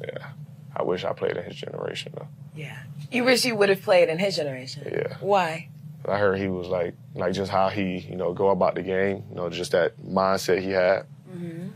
[0.03, 0.29] yeah,
[0.75, 2.29] I wish I played in his generation though.
[2.57, 2.79] Yeah,
[3.11, 4.85] you wish you would have played in his generation.
[4.91, 5.17] Yeah.
[5.21, 5.69] Why?
[6.09, 9.25] I heard he was like like just how he you know go about the game,
[9.31, 11.07] you know, just that mindset he had.
[11.31, 11.69] Mm-hmm.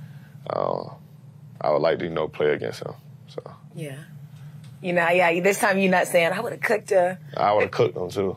[0.48, 0.94] Uh,
[1.60, 2.94] I would like to you know play against him.
[3.28, 3.42] So
[3.74, 3.98] yeah,
[4.82, 5.40] you know, yeah.
[5.40, 7.18] This time you're not saying I would have cooked a.
[7.36, 8.36] I would have cooked him too.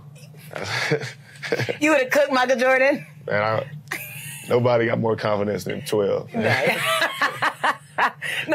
[1.80, 3.06] you would have cooked Michael Jordan.
[3.28, 3.66] Man, I,
[4.50, 6.34] nobody got more confidence than twelve.
[6.34, 6.42] no,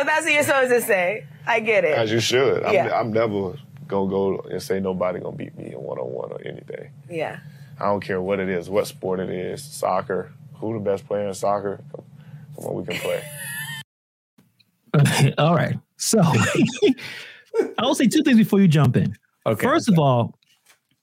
[0.04, 1.26] that's what you're supposed to say.
[1.46, 1.96] I get it.
[1.96, 2.62] As you should.
[2.64, 2.98] I'm, yeah.
[2.98, 3.54] I'm never
[3.86, 6.90] gonna go and say nobody gonna beat me in one on one or anything.
[7.10, 7.38] Yeah.
[7.80, 10.32] I don't care what it is, what sport it is, soccer.
[10.54, 11.80] Who the best player in soccer?
[11.92, 13.22] Come on, we can play.
[15.38, 15.76] All right.
[15.96, 19.14] So I will say two things before you jump in.
[19.46, 19.66] Okay.
[19.66, 19.94] First okay.
[19.94, 20.37] of all,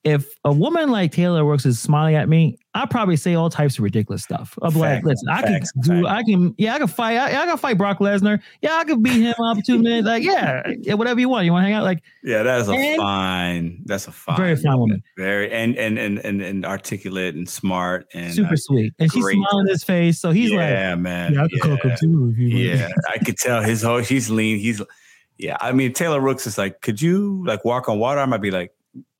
[0.06, 3.80] if a woman like Taylor Rooks is smiling at me, I probably say all types
[3.80, 4.58] of ridiculous stuff.
[4.62, 6.08] I'm like, listen, I can do, fact.
[6.08, 8.40] I can, yeah, I can fight, I, I can fight Brock Lesnar.
[8.62, 10.06] Yeah, I can beat him up two minutes.
[10.06, 11.46] Like, yeah, yeah, whatever you want.
[11.46, 11.84] You want to hang out?
[11.84, 13.82] Like, yeah, that is a and, fine.
[13.86, 15.04] That's a fine, very fine woman.
[15.18, 18.94] Very and and and and, and articulate and smart and super uh, sweet.
[19.00, 21.78] And she's smiling his face, so he's yeah, like, yeah, man, yeah, I could yeah.
[21.78, 22.34] cook him too.
[22.38, 24.04] yeah, I could tell his whole.
[24.04, 24.60] She's lean.
[24.60, 24.84] He's
[25.40, 25.58] yeah.
[25.62, 28.20] I mean, Taylor Rooks is like, could you like walk on water?
[28.20, 28.72] I might be like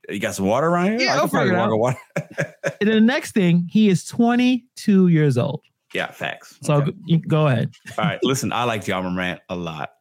[0.10, 1.02] you got some water around here?
[1.02, 1.98] Yeah, I'll probably walk water.
[2.82, 5.62] and the next thing, he is 22 years old.
[5.94, 6.58] Yeah, facts.
[6.62, 6.92] So okay.
[6.92, 7.74] go, go ahead.
[7.98, 9.92] All right, listen, I like Ja Morant a lot.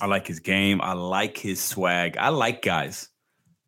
[0.00, 0.80] I like his game.
[0.80, 2.16] I like his swag.
[2.16, 3.08] I like guys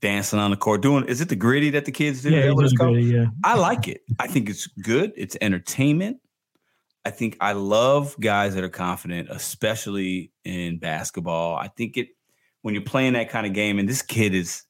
[0.01, 1.05] dancing on the court doing.
[1.05, 2.31] Is it the gritty that the kids do?
[2.31, 3.27] Yeah, gritty, yeah.
[3.45, 4.03] I like it.
[4.19, 5.13] I think it's good.
[5.17, 6.19] It's entertainment.
[7.05, 11.57] I think I love guys that are confident, especially in basketball.
[11.57, 12.09] I think it
[12.63, 14.65] when you're playing that kind of game, and this kid is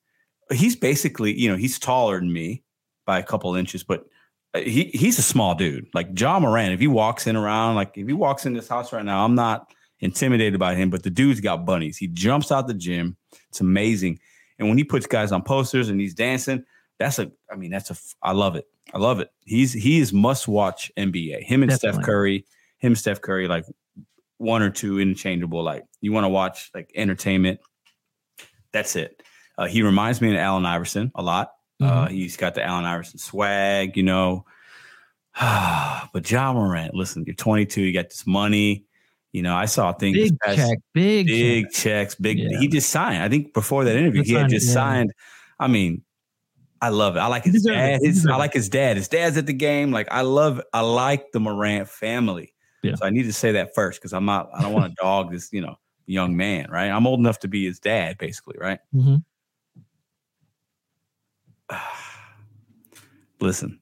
[0.50, 2.62] he's basically, you know, he's taller than me
[3.04, 4.06] by a couple inches, but
[4.54, 5.86] uh, he he's a small dude.
[5.94, 8.92] Like Ja Morant, if he walks in around, like if he walks in this house
[8.92, 11.96] right now, I'm not intimidated by him, but the dude's got bunnies.
[11.96, 13.16] He jumps out the gym.
[13.48, 14.18] It's amazing.
[14.58, 16.64] And when he puts guys on posters and he's dancing,
[16.98, 18.66] that's a, I mean, that's a, I love it.
[18.94, 19.30] I love it.
[19.44, 21.42] He's, he is must watch NBA.
[21.42, 21.92] Him and Definitely.
[21.92, 22.46] Steph Curry,
[22.78, 23.64] him, Steph Curry, like
[24.38, 25.62] one or two interchangeable.
[25.62, 27.60] Like you want to watch like entertainment.
[28.72, 29.22] That's it.
[29.58, 31.52] Uh, he reminds me of Allen Iverson a lot.
[31.80, 31.98] Uh, mm-hmm.
[31.98, 34.44] Uh, he's got the Allen Iverson swag, you know.
[35.40, 38.86] but Ja Morant, listen, you're 22, you got this money.
[39.32, 41.72] You know, I saw things big past, check, big big check.
[41.74, 42.38] checks, big.
[42.38, 42.58] Yeah.
[42.58, 43.22] He just signed.
[43.22, 44.72] I think before that interview, he, he had just yeah.
[44.72, 45.12] signed.
[45.60, 46.02] I mean,
[46.80, 47.18] I love it.
[47.18, 48.00] I like his dad.
[48.02, 48.96] His, I like his dad.
[48.96, 49.90] His dad's at the game.
[49.92, 50.62] Like I love.
[50.72, 52.54] I like the Morant family.
[52.82, 52.94] Yeah.
[52.94, 54.48] So I need to say that first because I'm not.
[54.54, 55.52] I don't want to dog this.
[55.52, 55.76] You know,
[56.06, 56.70] young man.
[56.70, 56.88] Right.
[56.88, 58.56] I'm old enough to be his dad, basically.
[58.58, 58.78] Right.
[58.94, 59.16] Mm-hmm.
[63.40, 63.80] listen,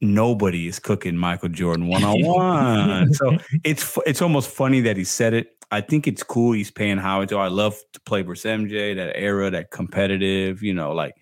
[0.00, 3.12] nobody is cooking Michael Jordan one on one.
[3.14, 5.56] So it's it's almost funny that he said it.
[5.70, 6.52] I think it's cool.
[6.52, 7.32] He's paying Howard.
[7.32, 11.14] Oh, I love to play versus MJ, that era, that competitive, you know, like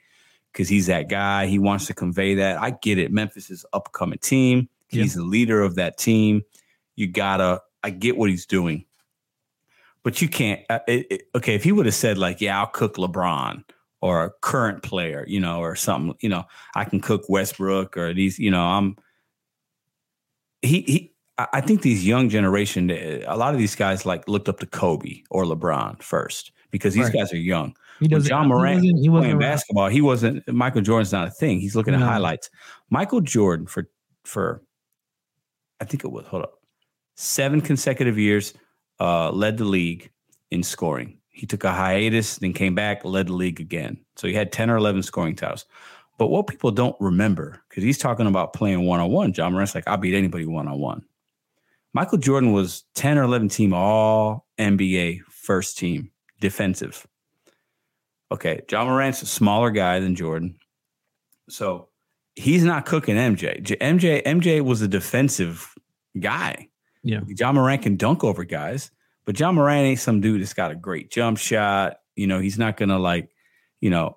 [0.52, 1.46] because he's that guy.
[1.46, 2.60] He wants to convey that.
[2.60, 3.12] I get it.
[3.12, 4.68] Memphis is upcoming team.
[4.88, 6.42] He's the leader of that team.
[6.96, 7.62] You gotta.
[7.82, 8.84] I get what he's doing,
[10.02, 10.60] but you can't.
[10.68, 13.64] Uh, it, it, okay, if he would have said like, "Yeah, I'll cook LeBron,"
[14.00, 16.44] or a current player, you know, or something, you know,
[16.74, 18.96] I can cook Westbrook or these, you know, I'm
[20.62, 21.14] he he
[21.52, 25.22] I think these young generation, a lot of these guys like looked up to Kobe
[25.30, 27.14] or LeBron first because these right.
[27.14, 27.74] guys are young.
[27.98, 29.50] He does Ja Morant he wasn't, he wasn't playing around.
[29.50, 29.88] basketball.
[29.88, 30.48] He wasn't.
[30.52, 31.60] Michael Jordan's not a thing.
[31.60, 32.00] He's looking no.
[32.00, 32.50] at highlights.
[32.88, 33.88] Michael Jordan for
[34.24, 34.62] for,
[35.80, 36.60] I think it was hold up,
[37.16, 38.54] seven consecutive years,
[39.00, 40.10] uh, led the league
[40.50, 41.19] in scoring.
[41.30, 43.98] He took a hiatus, then came back, led the league again.
[44.16, 45.64] So he had 10 or 11 scoring titles.
[46.18, 49.74] But what people don't remember, because he's talking about playing one on one, Ja Morant's
[49.74, 51.02] like, I'll beat anybody one on one.
[51.92, 56.10] Michael Jordan was 10 or 11 team all NBA first team
[56.40, 57.06] defensive.
[58.32, 60.56] Okay, Ja Morant's a smaller guy than Jordan.
[61.48, 61.88] So
[62.36, 63.60] he's not cooking MJ.
[63.78, 65.74] MJ MJ was a defensive
[66.18, 66.68] guy.
[67.02, 67.20] Yeah.
[67.26, 68.90] Ja Morant can dunk over guys.
[69.24, 71.98] But Ja Morant ain't some dude that's got a great jump shot.
[72.16, 73.30] You know, he's not gonna like,
[73.80, 74.16] you know,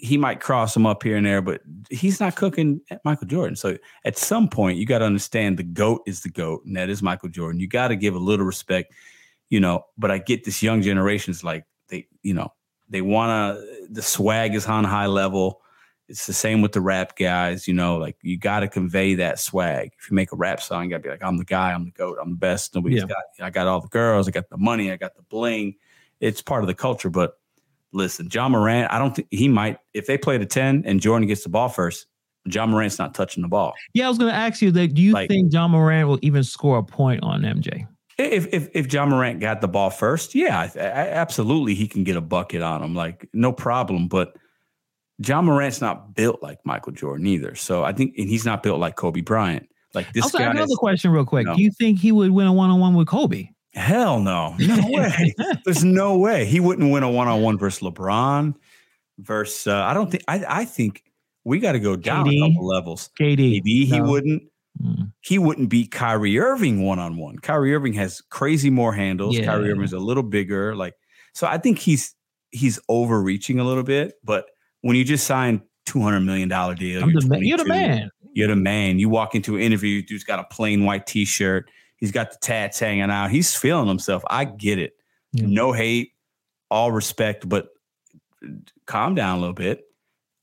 [0.00, 1.60] he might cross him up here and there, but
[1.90, 3.54] he's not cooking at Michael Jordan.
[3.54, 6.88] So at some point, you got to understand the GOAT is the GOAT, and that
[6.88, 7.60] is Michael Jordan.
[7.60, 8.94] You got to give a little respect,
[9.50, 9.84] you know.
[9.98, 12.52] But I get this young generation's like they, you know,
[12.88, 15.60] they wanna the swag is on high level.
[16.10, 19.38] It's the same with the rap guys, you know, like you got to convey that
[19.38, 19.92] swag.
[19.98, 21.84] If you make a rap song, you got to be like, I'm the guy, I'm
[21.84, 22.74] the goat, I'm the best.
[22.74, 23.06] Nobody's yeah.
[23.06, 25.76] got, I got all the girls, I got the money, I got the bling.
[26.18, 27.10] It's part of the culture.
[27.10, 27.38] But
[27.92, 31.28] listen, Ja Morant, I don't think he might, if they play the 10 and Jordan
[31.28, 32.06] gets the ball first,
[32.46, 33.74] Ja Morant's not touching the ball.
[33.94, 34.94] Yeah, I was going to ask you that.
[34.94, 37.86] Do you like, think Ja Morant will even score a point on MJ?
[38.18, 42.04] If if if Ja Morant got the ball first, yeah, I, I, absolutely, he can
[42.04, 44.08] get a bucket on him, like no problem.
[44.08, 44.36] But
[45.26, 47.54] Ja Morant's not built like Michael Jordan either.
[47.54, 49.68] So I think, and he's not built like Kobe Bryant.
[49.92, 50.50] Like this also, guy.
[50.50, 51.46] Another is, question, real quick.
[51.46, 53.48] Know, Do you think he would win a one on one with Kobe?
[53.74, 54.54] Hell no.
[54.58, 55.34] No way.
[55.64, 56.44] There's no way.
[56.44, 58.54] He wouldn't win a one on one versus LeBron.
[59.18, 61.04] Versus, uh, I don't think, I, I think
[61.44, 63.10] we got to go down KD, a couple levels.
[63.18, 63.60] KD.
[63.60, 64.04] KD, he no.
[64.04, 64.42] wouldn't.
[64.82, 65.12] Mm.
[65.20, 67.38] He wouldn't beat Kyrie Irving one on one.
[67.38, 69.36] Kyrie Irving has crazy more handles.
[69.36, 69.44] Yeah.
[69.44, 70.74] Kyrie Irving's a little bigger.
[70.74, 70.94] Like,
[71.34, 72.14] so I think he's
[72.50, 74.46] he's overreaching a little bit, but
[74.82, 78.10] when you just sign two hundred million dollar deal, you're, the you're, the man.
[78.32, 78.98] You're the man.
[78.98, 81.70] You walk into an interview, dude's got a plain white t shirt.
[81.96, 83.30] He's got the tats hanging out.
[83.30, 84.22] He's feeling himself.
[84.30, 84.94] I get it.
[85.32, 85.44] Yeah.
[85.46, 86.12] No hate,
[86.70, 87.68] all respect, but
[88.86, 89.84] calm down a little bit.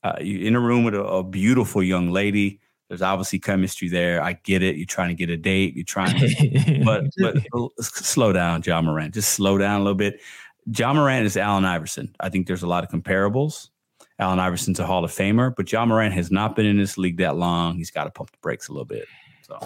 [0.04, 2.60] Uh, you're in a room with a, a, beautiful young lady.
[2.88, 4.22] There's obviously chemistry there.
[4.22, 4.76] I get it.
[4.76, 5.74] You're trying to get a date.
[5.74, 9.12] You're trying to, but but slow down, Ja Morant.
[9.12, 10.20] Just slow down a little bit.
[10.66, 12.14] Ja Morant is Allen Iverson.
[12.20, 13.68] I think there's a lot of comparables.
[14.18, 17.18] Allen Iverson's a Hall of Famer, but Ja Morant has not been in this league
[17.18, 17.76] that long.
[17.76, 19.06] He's got to pump the brakes a little bit.
[19.42, 19.58] So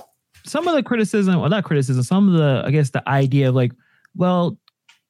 [0.45, 3.55] some of the criticism, well, not criticism, some of the, I guess, the idea of
[3.55, 3.73] like,
[4.15, 4.59] well,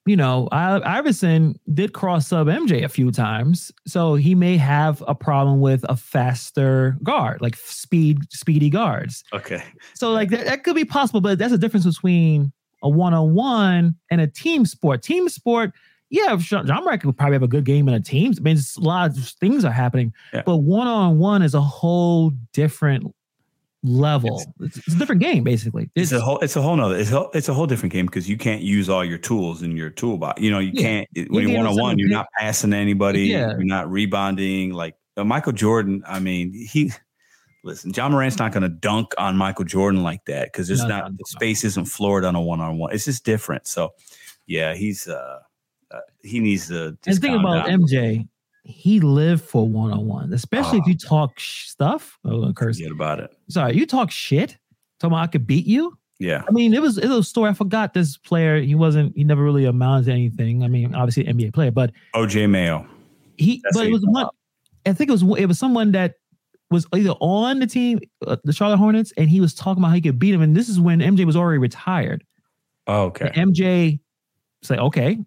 [0.05, 5.15] you know, Iverson did cross sub MJ a few times, so he may have a
[5.15, 9.23] problem with a faster guard, like speed, speedy guards.
[9.33, 9.63] Okay.
[9.95, 13.35] So like that, that could be possible, but that's a difference between a one on
[13.35, 15.03] one and a team sport.
[15.03, 15.73] Team sport,
[16.13, 18.35] yeah, Ja Morant could probably have a good game in a team.
[18.37, 20.43] I mean, a lot of things are happening, yeah.
[20.45, 23.15] but one on one is a whole different
[23.83, 24.45] level.
[24.61, 25.91] It's, it's, a different game, basically.
[25.95, 26.39] It's, it's, a whole.
[26.41, 26.97] It's a whole nother.
[26.99, 29.75] It's a, it's a whole different game because you can't use all your tools in
[29.75, 30.43] your toolbox.
[30.43, 30.83] You know, you yeah.
[30.83, 31.99] can't it, when you are one on one.
[31.99, 33.23] You're not passing anybody.
[33.23, 33.53] Yeah.
[33.53, 34.75] You're not rebounding.
[34.75, 36.05] Like uh, Michael Jordan.
[36.07, 36.93] I mean, he.
[37.65, 40.89] Listen, Ja Morant's not going to dunk on Michael Jordan like that because there's no,
[40.89, 42.93] not no, the space isn't floored on a one on one.
[42.93, 43.69] It's just different.
[43.69, 43.95] So,
[44.47, 45.39] yeah, he's uh,
[45.93, 46.97] uh he needs to.
[47.07, 47.83] And think about down.
[47.83, 48.29] MJ
[48.65, 51.09] he lived for one on one, especially if you ah.
[51.09, 52.19] talk sh- stuff.
[52.25, 52.77] Oh, curse.
[52.77, 53.35] Forget about it.
[53.49, 54.57] Sorry, you talk shit.
[55.01, 55.99] Talking about I could beat you.
[56.19, 56.43] Yeah.
[56.49, 57.51] I mean, it was it was a story.
[57.51, 58.61] I forgot this player.
[58.61, 59.17] He wasn't.
[59.17, 60.63] He never really amounted to anything.
[60.63, 62.87] I mean, obviously NBA player, but OJ Mayo.
[63.37, 64.29] He, That's but it was one.
[64.87, 66.15] I think it was it was someone that
[66.71, 69.95] was either on the team, uh, the Charlotte Hornets, and he was talking about how
[69.95, 70.43] he could beat him.
[70.43, 72.25] And this is when MJ was already retired.
[72.87, 73.31] Oh, okay.
[73.35, 73.99] And MJ
[74.63, 75.19] say okay,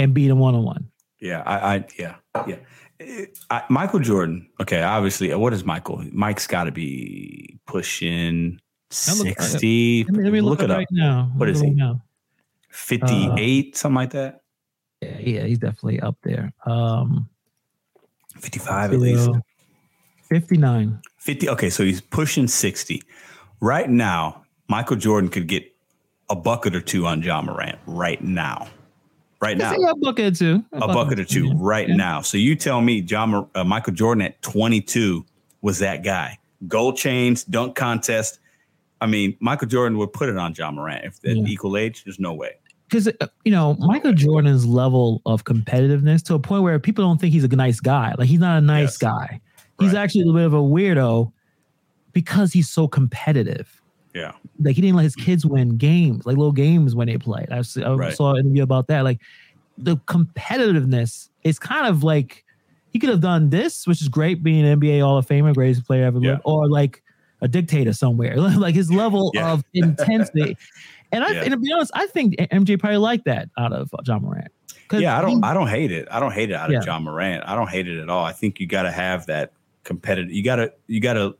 [0.00, 0.90] and beat him one on one.
[1.20, 2.14] Yeah, I, I yeah,
[2.46, 2.56] yeah.
[3.50, 4.48] I, Michael Jordan.
[4.60, 6.04] Okay, obviously, what is Michael?
[6.10, 10.04] Mike's got to be pushing sixty.
[10.04, 11.30] Let me, let me look, look it up right now.
[11.36, 11.70] What is he?
[11.70, 12.02] Now.
[12.70, 14.42] Fifty-eight, uh, something like that.
[15.02, 16.52] Yeah, yeah, he's definitely up there.
[16.66, 17.28] Um,
[18.38, 19.28] Fifty-five at least.
[20.28, 21.00] Fifty-nine.
[21.18, 21.48] Fifty.
[21.48, 23.02] Okay, so he's pushing sixty.
[23.60, 25.64] Right now, Michael Jordan could get
[26.30, 28.68] a bucket or two on Ja Morant right now
[29.40, 29.72] right now.
[29.72, 30.64] A bucket or two.
[30.72, 31.54] A, a bucket, bucket, or two yeah.
[31.56, 31.96] right yeah.
[31.96, 32.20] now.
[32.20, 35.24] So you tell me, John uh, Michael Jordan at 22
[35.62, 36.38] was that guy.
[36.68, 38.38] Gold chains, dunk contest.
[39.00, 41.46] I mean, Michael Jordan would put it on Ja Morant if at yeah.
[41.46, 42.04] equal age.
[42.04, 42.52] There's no way.
[42.88, 47.20] Because uh, you know Michael Jordan's level of competitiveness to a point where people don't
[47.20, 48.14] think he's a nice guy.
[48.18, 48.98] Like he's not a nice yes.
[48.98, 49.40] guy.
[49.78, 50.02] He's right.
[50.02, 51.32] actually a little bit of a weirdo
[52.12, 53.79] because he's so competitive.
[54.14, 54.32] Yeah.
[54.60, 57.48] Like he didn't let his kids win games, like little games when they played.
[57.50, 58.14] I, I right.
[58.14, 59.02] saw an interview about that.
[59.02, 59.20] Like
[59.78, 62.44] the competitiveness is kind of like
[62.90, 65.86] he could have done this, which is great, being an NBA All of Famer, greatest
[65.86, 66.32] player ever yeah.
[66.32, 67.02] lived, or like
[67.40, 68.36] a dictator somewhere.
[68.40, 69.52] like his level yeah.
[69.52, 70.56] of intensity.
[71.12, 71.42] And I, yeah.
[71.42, 74.52] and to be honest, I think MJ probably liked that out of uh, Ja Morant.
[74.92, 76.08] Yeah, I don't, he, I don't hate it.
[76.10, 77.44] I don't hate it out of Ja Morant.
[77.46, 78.24] I don't hate it at all.
[78.24, 79.52] I think you got to have that
[79.84, 80.32] competitive.
[80.32, 81.36] You got to, you got to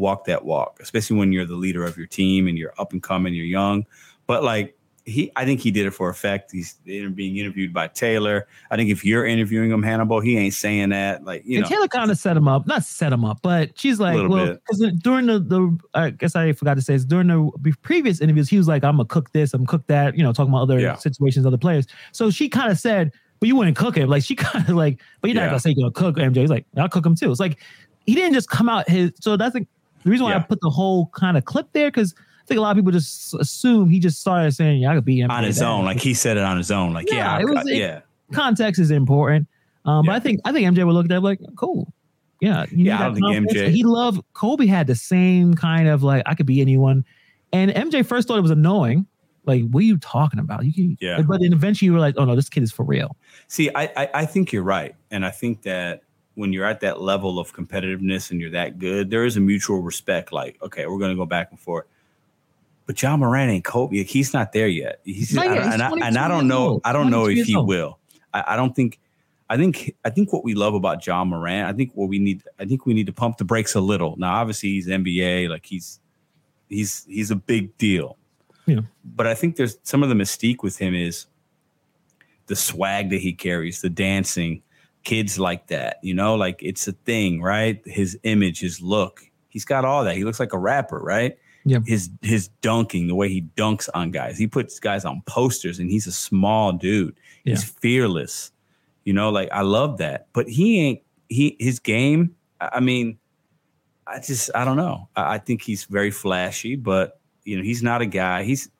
[0.00, 3.02] walk that walk, especially when you're the leader of your team and you're up and
[3.02, 3.86] coming, you're young.
[4.26, 6.52] But like he, I think he did it for effect.
[6.52, 8.46] He's being interviewed by Taylor.
[8.70, 11.24] I think if you're interviewing him, Hannibal, he ain't saying that.
[11.24, 13.78] Like you and know, Taylor kind of set him up, not set him up, but
[13.78, 17.28] she's like, well, because during the the, I guess I forgot to say this during
[17.28, 20.22] the previous interviews, he was like, I'm gonna cook this, I'm gonna cook that, you
[20.22, 20.96] know, talking about other yeah.
[20.96, 21.86] situations, other players.
[22.12, 24.08] So she kind of said, but you wouldn't cook him.
[24.08, 26.36] Like she kind of like, but you're not gonna say you're gonna cook MJ.
[26.36, 27.30] He's like, I'll cook him too.
[27.30, 27.58] It's like
[28.06, 29.12] he didn't just come out his.
[29.20, 29.66] So that's like
[30.04, 30.38] the reason why yeah.
[30.38, 32.92] I put the whole kind of clip there because I think a lot of people
[32.92, 36.14] just assume he just started saying, "Yeah, I could be on his own," like he
[36.14, 36.92] said it on his own.
[36.92, 38.00] Like, yeah, yeah, it was, yeah.
[38.32, 39.46] context is important,
[39.84, 40.12] um, yeah.
[40.12, 41.92] but I think I think MJ would look at that like, cool.
[42.40, 42.98] Yeah, yeah.
[42.98, 43.68] I don't think MJ.
[43.68, 44.66] He loved Kobe.
[44.66, 47.04] Had the same kind of like I could be anyone,
[47.52, 49.06] and MJ first thought it was annoying.
[49.46, 50.64] Like, what are you talking about?
[50.64, 51.22] You can, yeah.
[51.22, 53.16] But then eventually you were like, oh no, this kid is for real.
[53.48, 56.02] See, I, I I think you're right, and I think that
[56.34, 59.80] when you're at that level of competitiveness and you're that good, there is a mutual
[59.80, 60.32] respect.
[60.32, 61.86] Like, okay, we're going to go back and forth.
[62.86, 64.02] But Ja Morant ain't Kobe.
[64.02, 65.00] He's not there yet.
[65.04, 65.64] He's, not yet.
[65.64, 66.80] He's and, I, and I don't know.
[66.84, 67.98] I don't know if he will.
[68.32, 68.98] I, I, don't think.
[69.48, 69.94] I think.
[70.04, 71.68] I think what we love about Ja Morant.
[71.68, 72.42] I think what we need.
[72.58, 74.16] I think we need to pump the brakes a little.
[74.16, 75.48] Now, obviously, he's NBA.
[75.48, 76.00] Like he's,
[76.68, 78.16] he's he's a big deal.
[78.66, 78.80] Yeah.
[79.04, 81.26] But I think there's some of the mystique with him is
[82.46, 84.62] the swag that he carries, the dancing,
[85.04, 87.80] kids like that, you know, like it's a thing, right?
[87.86, 90.16] His image, his look, he's got all that.
[90.16, 91.36] He looks like a rapper, right?
[91.64, 91.80] Yeah.
[91.84, 95.90] His his dunking, the way he dunks on guys, he puts guys on posters, and
[95.90, 97.14] he's a small dude.
[97.44, 97.52] Yeah.
[97.52, 98.50] He's fearless,
[99.04, 99.30] you know.
[99.30, 102.34] Like I love that, but he ain't he his game.
[102.60, 103.18] I mean,
[104.06, 105.08] I just I don't know.
[105.16, 108.42] I, I think he's very flashy, but you know, he's not a guy.
[108.42, 108.70] He's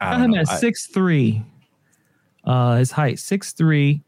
[0.00, 0.40] I don't know.
[0.40, 1.42] at six three.
[2.44, 4.02] Uh, his height six three,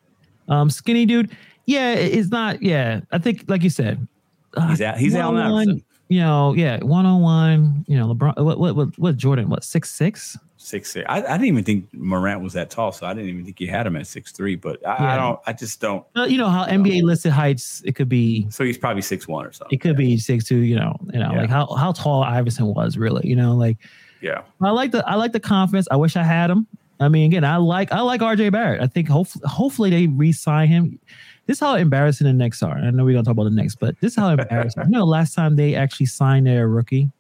[0.51, 1.31] um, skinny dude.
[1.67, 2.63] yeah, it's not.
[2.63, 4.07] Yeah, I think like you said,
[4.55, 4.99] uh, he's out.
[4.99, 5.85] He's Allen Iverson.
[6.09, 7.85] You know, yeah, one on one.
[7.87, 8.45] You know, LeBron.
[8.45, 9.49] What what what, what Jordan?
[9.49, 10.37] What six six?
[10.57, 11.07] Six six.
[11.09, 13.67] I, I didn't even think Morant was that tall, so I didn't even think he
[13.67, 14.57] had him at six three.
[14.57, 15.15] But I, yeah.
[15.15, 15.41] I don't.
[15.47, 16.05] I just don't.
[16.29, 17.81] you know how NBA listed heights?
[17.87, 18.51] It could be.
[18.51, 19.75] So he's probably six one or something.
[19.75, 20.59] It could be six two.
[20.59, 21.41] You know, you know, yeah.
[21.43, 23.27] like how how tall Iverson was really.
[23.27, 23.79] You know, like.
[24.21, 24.43] Yeah.
[24.61, 25.89] I like the I like the confidence.
[25.91, 26.67] I wish I had him.
[27.01, 28.83] I mean, again, I like I like RJ Barrett.
[28.83, 30.99] I think hopefully hopefully they re-sign him.
[31.47, 32.77] This is how embarrassing the Knicks are.
[32.77, 34.85] I know we're gonna talk about the Knicks, but this is how embarrassing.
[34.85, 37.11] you know, last time they actually signed their rookie,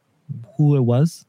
[0.56, 1.24] who it was.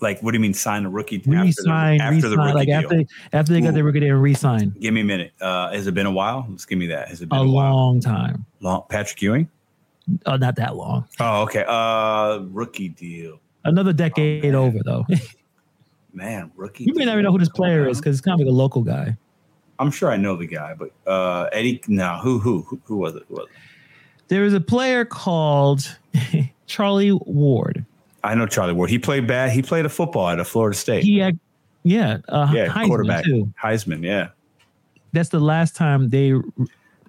[0.00, 2.66] Like, what do you mean sign a rookie re-sign, after, the, after the rookie like
[2.68, 2.76] deal?
[2.76, 3.62] after after they Ooh.
[3.62, 4.74] got their rookie deal re-sign?
[4.78, 5.32] Give me a minute.
[5.40, 6.46] Uh, has it been a while?
[6.50, 7.08] Let's give me that.
[7.08, 8.44] Has it been a, a long time?
[8.60, 9.48] Long Patrick Ewing?
[10.26, 11.08] Oh, not that long.
[11.18, 11.64] Oh, okay.
[11.66, 13.40] Uh, rookie deal.
[13.64, 15.06] Another decade oh, over though.
[16.14, 16.84] man, rookie.
[16.84, 18.56] You may not even know who this player is because it's kind of like a
[18.56, 19.16] local guy.
[19.78, 21.82] I'm sure I know the guy, but uh, Eddie.
[21.88, 23.24] No, who who who, who was it?
[23.28, 23.46] Who was
[24.30, 24.38] it?
[24.38, 25.96] was a player called
[26.66, 27.84] Charlie Ward.
[28.22, 28.90] I know Charlie Ward.
[28.90, 29.50] He played bad.
[29.50, 31.04] He played a football at a Florida State.
[31.04, 31.38] He had,
[31.82, 33.52] yeah, uh, yeah, Heisman quarterback too.
[33.62, 34.28] Heisman, yeah.
[35.12, 36.32] That's the last time they,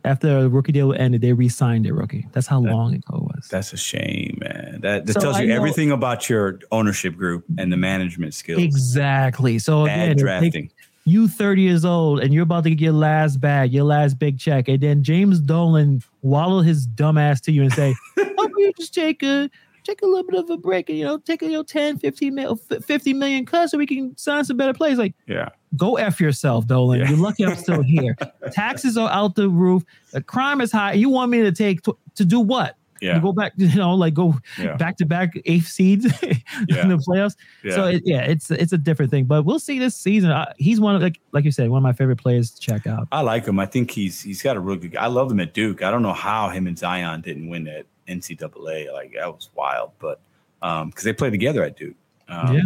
[0.06, 2.28] after the rookie deal ended, they re-signed their rookie.
[2.32, 3.48] That's how that, long ago it was.
[3.50, 4.80] That's a shame, man.
[4.82, 8.62] That, that so tells you everything about your ownership group and the management skills.
[8.62, 9.60] Exactly.
[9.60, 10.72] So bad again, drafting
[11.06, 14.40] you 30 years old and you're about to get your last bag, your last big
[14.40, 18.74] check, and then James Dolan wallow his dumb ass to you and say, "Oh, you
[18.78, 19.50] just take a
[19.86, 22.00] take a little bit of a break and you know take a you know 10
[22.00, 25.96] 15 mil, 50 million cut so we can sign some better plays like yeah go
[25.96, 27.10] f yourself dolan yeah.
[27.10, 28.16] you're lucky i'm still here
[28.52, 31.98] taxes are out the roof the crime is high you want me to take to,
[32.16, 33.20] to do what yeah.
[33.20, 34.76] go back, you know, like go yeah.
[34.76, 36.82] back to back eighth seeds yeah.
[36.82, 37.36] in the playoffs.
[37.64, 37.76] Yeah.
[37.76, 39.26] So it, yeah, it's it's a different thing.
[39.26, 40.32] But we'll see this season.
[40.32, 42.88] I, he's one of like like you said, one of my favorite players to check
[42.88, 43.08] out.
[43.12, 43.60] I like him.
[43.60, 44.98] I think he's he's got a really good.
[44.98, 45.84] I love him at Duke.
[45.84, 48.92] I don't know how him and Zion didn't win that NCAA.
[48.94, 50.22] Like that was wild, but
[50.62, 51.96] um, because they play together at Duke.
[52.28, 52.62] Um, yeah.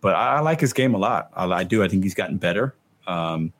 [0.00, 1.30] But I, I, like his game a lot.
[1.34, 1.82] I, I do.
[1.82, 2.76] I think he's gotten better.
[3.06, 3.52] Um,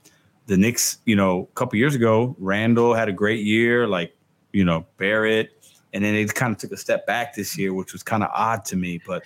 [0.47, 3.87] the Knicks, you know, a couple years ago, Randle had a great year.
[3.89, 4.15] Like,
[4.53, 5.51] you know, Barrett,
[5.93, 8.31] and then they kind of took a step back this year, which was kind of
[8.35, 9.01] odd to me.
[9.07, 9.23] But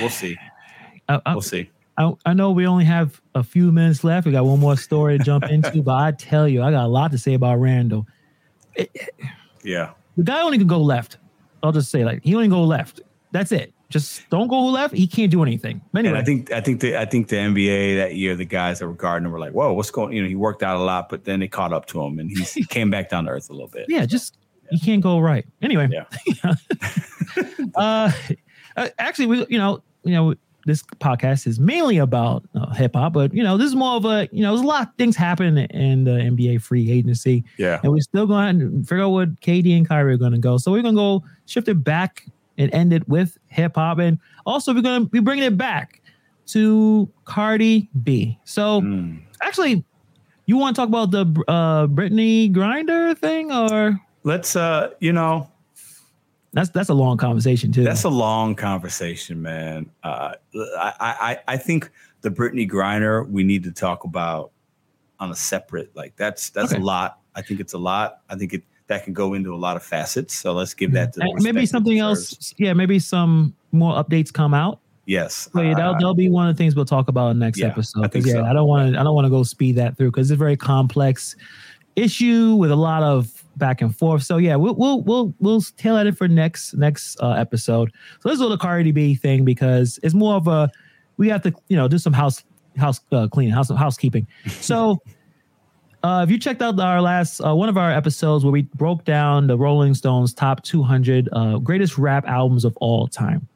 [0.00, 0.36] we'll see.
[1.08, 1.70] I, we'll see.
[1.96, 4.26] I, I know we only have a few minutes left.
[4.26, 6.88] We got one more story to jump into, but I tell you, I got a
[6.88, 8.06] lot to say about Randle.
[8.74, 8.90] It,
[9.62, 11.18] yeah, the guy only can go left.
[11.64, 13.00] I'll just say like he only go left.
[13.32, 13.72] That's it.
[13.88, 14.94] Just don't go left.
[14.94, 15.80] He can't do anything.
[15.96, 18.78] Anyway, and I think I think the I think the NBA that year, the guys
[18.78, 20.82] that were guarding him were like, "Whoa, what's going?" You know, he worked out a
[20.82, 23.50] lot, but then it caught up to him, and he came back down to earth
[23.50, 23.86] a little bit.
[23.88, 24.36] Yeah, just
[24.70, 25.46] you can't go right.
[25.62, 26.54] Anyway, yeah.
[27.76, 28.12] uh,
[28.98, 30.34] actually, we you know you know
[30.66, 34.04] this podcast is mainly about uh, hip hop, but you know this is more of
[34.04, 37.44] a you know there's a lot of things happen in the NBA free agency.
[37.58, 40.38] Yeah, and we're still going to figure out what KD and Kyrie are going to
[40.38, 40.56] go.
[40.58, 42.26] So we're going to go shift it back
[42.58, 46.00] and end it with hip hop, and also we're going to be bringing it back
[46.46, 48.38] to Cardi B.
[48.44, 49.20] So mm.
[49.40, 49.84] actually,
[50.46, 54.00] you want to talk about the uh, Brittney Griner thing or?
[54.24, 55.48] let's uh you know
[56.54, 57.84] that's that's a long conversation too.
[57.84, 59.90] That's a long conversation, man.
[60.02, 61.90] Uh, I, I I think
[62.22, 64.52] the Brittney Griner we need to talk about
[65.20, 66.80] on a separate like that's that's okay.
[66.80, 67.18] a lot.
[67.34, 68.20] I think it's a lot.
[68.30, 70.34] I think it that can go into a lot of facets.
[70.34, 72.54] So let's give that to maybe something else.
[72.56, 74.80] Yeah, maybe some more updates come out.
[75.06, 77.58] Yes, so yeah, that'll, that'll be one of the things we'll talk about in next
[77.58, 78.04] yeah, episode.
[78.06, 78.44] I yeah, so.
[78.44, 80.38] I don't want to I don't want to go speed that through because it's a
[80.38, 81.36] very complex
[81.94, 84.22] issue with a lot of back and forth.
[84.22, 87.92] So yeah, we'll we'll we'll we'll tail at it for next next uh, episode.
[88.20, 90.70] So let's do the Cardi B thing because it's more of a
[91.16, 92.44] we have to you know do some house
[92.76, 94.26] house uh, cleaning, house housekeeping.
[94.48, 95.00] So.
[96.02, 99.06] Uh, if you checked out our last uh, one of our episodes where we broke
[99.06, 103.48] down the Rolling Stones top 200 uh, greatest rap albums of all time,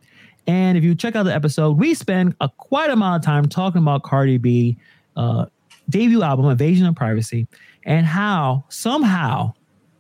[0.47, 3.83] and if you check out the episode, we spend a quite amount of time talking
[3.83, 4.79] about Cardi B
[5.15, 5.45] uh,
[5.91, 7.47] debut album Invasion of Privacy
[7.85, 9.53] and how somehow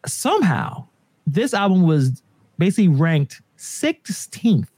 [0.06, 0.86] somehow
[1.26, 2.22] this album was
[2.58, 4.68] basically ranked 16th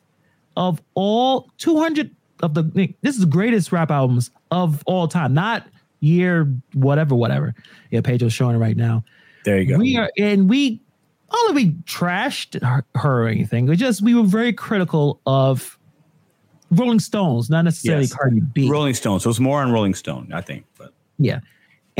[0.57, 5.35] of all 200 of the this is the greatest rap albums of all time.
[5.35, 5.67] Not
[6.01, 7.55] year whatever whatever.
[7.91, 9.05] Yeah pedro's showing it right now.
[9.45, 9.79] There you go.
[9.79, 10.81] We are and we
[11.31, 15.79] all of we trashed her, her or anything we just we were very critical of
[16.73, 18.15] rolling stones not necessarily yes.
[18.15, 18.69] cardi b.
[18.69, 19.23] Rolling stones.
[19.23, 20.93] So it's more on rolling stone i think but.
[21.19, 21.41] Yeah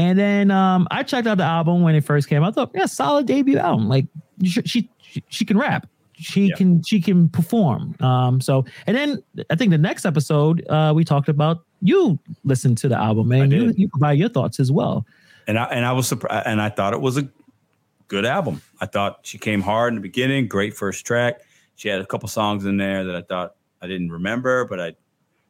[0.01, 2.43] and then um, I checked out the album when it first came.
[2.43, 3.91] I thought, yeah, solid debut album.
[3.91, 4.07] Like
[4.43, 4.89] she she,
[5.29, 5.87] she can rap.
[6.15, 6.57] She yeah.
[6.57, 7.97] can she can perform.
[8.01, 12.75] Um, so and then I think the next episode uh, we talked about you listen
[12.77, 15.05] to the album and you, you provide your thoughts as well.
[15.47, 17.29] And I and I was surprised and I thought it was a
[18.09, 18.63] good album.
[18.81, 21.43] I thought she came hard in the beginning, great first track.
[21.77, 24.95] She had a couple songs in there that I thought I didn't remember, but I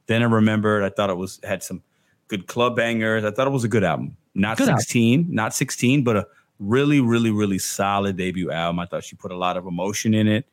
[0.07, 0.83] then I remembered.
[0.83, 1.85] I thought it was had some
[2.27, 3.25] good club bangers.
[3.25, 4.17] I thought it was a good album.
[4.41, 5.35] Not good 16, album.
[5.35, 6.27] not 16, but a
[6.59, 8.79] really, really, really solid debut album.
[8.79, 10.47] I thought she put a lot of emotion in it.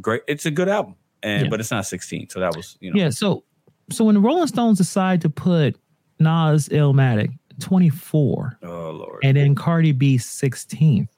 [0.00, 0.22] Great.
[0.28, 0.96] It's a good album.
[1.22, 1.48] And yeah.
[1.50, 2.30] but it's not 16.
[2.30, 3.00] So that was, you know.
[3.00, 3.10] Yeah.
[3.10, 3.44] So
[3.90, 5.76] so when the Rolling Stones decide to put
[6.18, 8.58] Nas Illmatic 24.
[8.62, 9.20] Oh Lord.
[9.22, 11.08] And then Cardi B 16th.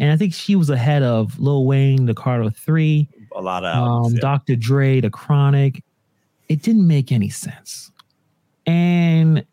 [0.00, 3.08] And I think she was ahead of Lil Wayne, the Carter 3.
[3.34, 4.20] A lot of albums, um, yeah.
[4.20, 4.56] Dr.
[4.56, 5.82] Dre, The Chronic.
[6.48, 7.90] It didn't make any sense.
[8.64, 8.97] And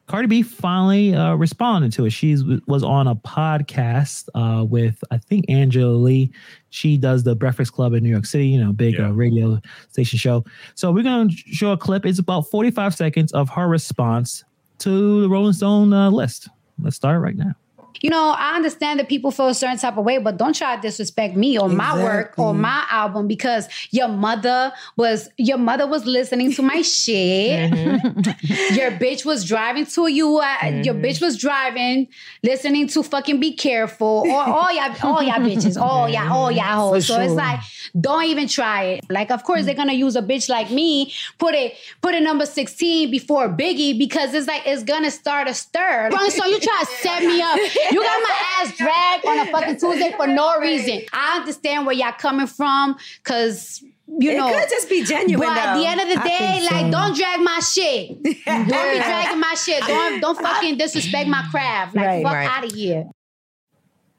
[0.08, 2.12] Cardi B finally uh, responded to it.
[2.12, 2.38] She
[2.68, 6.32] was on a podcast uh, with, I think, Angela Yee.
[6.70, 9.08] She does the Breakfast Club in New York City, you know, big yeah.
[9.08, 9.60] uh, radio
[9.92, 10.46] station show.
[10.76, 12.06] So we're going to show a clip.
[12.06, 14.44] It's about 45 seconds of her response
[14.80, 16.50] to the Rolling Stone uh, list.
[16.80, 17.56] Let's start right now
[18.02, 20.76] you know, I understand that people feel a certain type of way, but don't try
[20.76, 21.78] to disrespect me or exactly.
[21.78, 26.82] my work or my album because your mother was your mother was listening to my
[26.82, 27.72] shit.
[27.72, 28.76] Mm-hmm.
[28.76, 30.38] your bitch was driving to you.
[30.38, 30.82] Uh, mm-hmm.
[30.82, 32.08] Your bitch was driving,
[32.44, 34.24] listening to fucking be careful.
[34.28, 37.08] Or all y'all, all y'all bitches, all y'all, all y'all hoes.
[37.08, 37.24] so sure.
[37.24, 37.60] it's like,
[38.00, 39.06] don't even try it.
[39.10, 42.46] Like, of course, they're gonna use a bitch like me, put it, put a number
[42.46, 46.10] 16 before Biggie because it's like it's gonna start a stir.
[46.36, 47.58] So you try to set me up.
[47.92, 51.02] You got my ass dragged on a fucking Tuesday for no reason.
[51.14, 55.48] I understand where y'all coming from, cause you know it know, could just be genuine.
[55.48, 56.76] But at the end of the day, so.
[56.76, 58.24] like, don't drag my shit.
[58.24, 59.84] don't be dragging my shit.
[59.84, 61.96] Don't don't fucking disrespect my craft.
[61.96, 62.50] Like, right, fuck right.
[62.50, 63.10] out of here.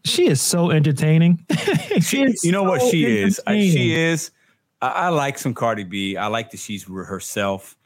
[0.07, 1.45] She is so entertaining.
[2.01, 2.45] she is.
[2.45, 3.41] You know so what she is?
[3.47, 4.31] I, she is.
[4.81, 6.17] I, I like some Cardi B.
[6.17, 7.77] I like that she's herself.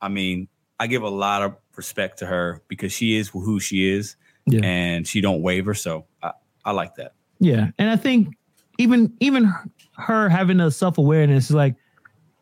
[0.00, 0.48] I mean,
[0.78, 4.16] I give a lot of respect to her because she is who she is
[4.46, 4.60] yeah.
[4.64, 5.74] and she don't waver.
[5.74, 6.32] So I,
[6.64, 7.14] I like that.
[7.38, 8.36] Yeah, and I think
[8.78, 9.52] even even
[9.96, 11.76] her having a self awareness is like,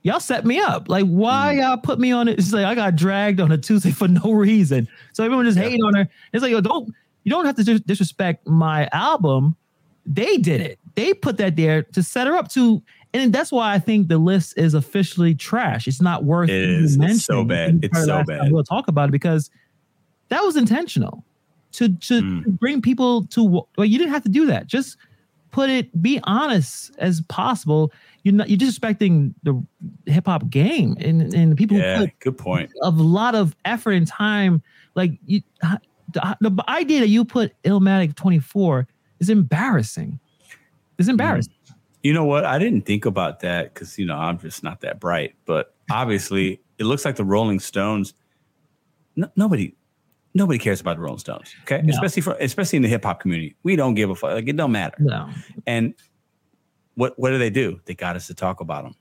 [0.03, 0.89] y'all set me up.
[0.89, 1.61] Like, why mm.
[1.61, 2.39] y'all put me on it?
[2.39, 4.89] It's like I got dragged on a Tuesday for no reason.
[5.13, 5.69] So everyone just yeah.
[5.69, 6.09] hate on her.
[6.33, 6.93] It's like, yo, don't
[7.25, 9.57] you don't have to disrespect my album.
[10.07, 10.79] They did it.
[10.95, 14.19] They put that there to set her up to, and that's why I think the
[14.19, 15.87] list is officially trash.
[15.87, 16.49] It's not worth.
[16.49, 16.97] It is.
[17.01, 17.81] It's so bad.
[17.83, 18.51] It's so bad.
[18.51, 19.51] We'll talk about it because
[20.29, 21.25] that was intentional
[21.73, 22.59] to to mm.
[22.59, 23.45] bring people to
[23.77, 24.97] well you didn't have to do that just
[25.51, 27.93] put it be honest as possible
[28.23, 29.63] you're not you're disrespecting the
[30.07, 34.07] hip-hop game and and the people yeah, good point of a lot of effort and
[34.07, 34.63] time
[34.95, 35.41] like you
[36.13, 38.87] the, the idea that you put Illmatic 24
[39.21, 40.19] is embarrassing
[40.99, 41.75] it's embarrassing mm.
[42.03, 45.01] you know what i didn't think about that because you know i'm just not that
[45.01, 48.15] bright but obviously it looks like the rolling stones
[49.17, 49.75] no, nobody
[50.35, 51.55] nobody cares about the Rolling Stones.
[51.63, 51.91] Okay, no.
[51.91, 54.33] especially for especially in the hip hop community, we don't give a fuck.
[54.33, 54.97] Like it don't matter.
[55.01, 55.29] No.
[55.67, 55.95] And
[56.95, 57.81] what what do they do?
[57.85, 58.95] They got us to talk about them.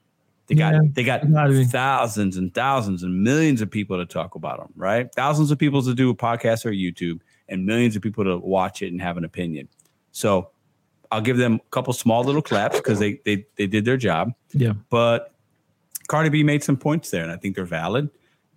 [0.47, 1.23] They got yeah, they got
[1.69, 4.73] thousands and thousands and millions of people to talk about them.
[4.75, 5.13] Right?
[5.13, 7.19] Thousands of people to do a podcast or YouTube,
[7.49, 9.67] and millions of people to watch it and have an opinion.
[10.11, 10.49] So
[11.11, 14.33] I'll give them a couple small little claps because they they they did their job.
[14.53, 14.73] Yeah.
[14.89, 15.33] But
[16.07, 18.09] Cardi B made some points there, and I think they're valid.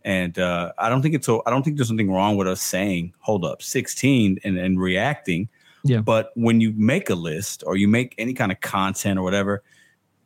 [0.03, 1.43] And uh, I don't think it's so.
[1.45, 5.49] I don't think there's something wrong with us saying, "Hold up, 16," and, and reacting.
[5.85, 6.01] Yeah.
[6.01, 9.63] But when you make a list or you make any kind of content or whatever,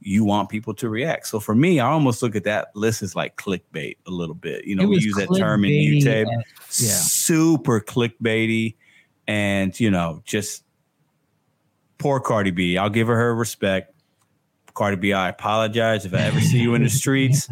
[0.05, 1.27] you want people to react.
[1.27, 4.67] So for me, I almost look at that list as like clickbait a little bit.
[4.67, 6.27] You know, we use that term in YouTube.
[6.27, 6.43] Yeah.
[6.69, 8.77] Super clickbaity,
[9.27, 10.65] and you know, just
[11.99, 12.77] poor Cardi B.
[12.77, 13.93] I'll give her her respect.
[14.75, 17.49] Cardi B, I apologize if I ever see you in the streets.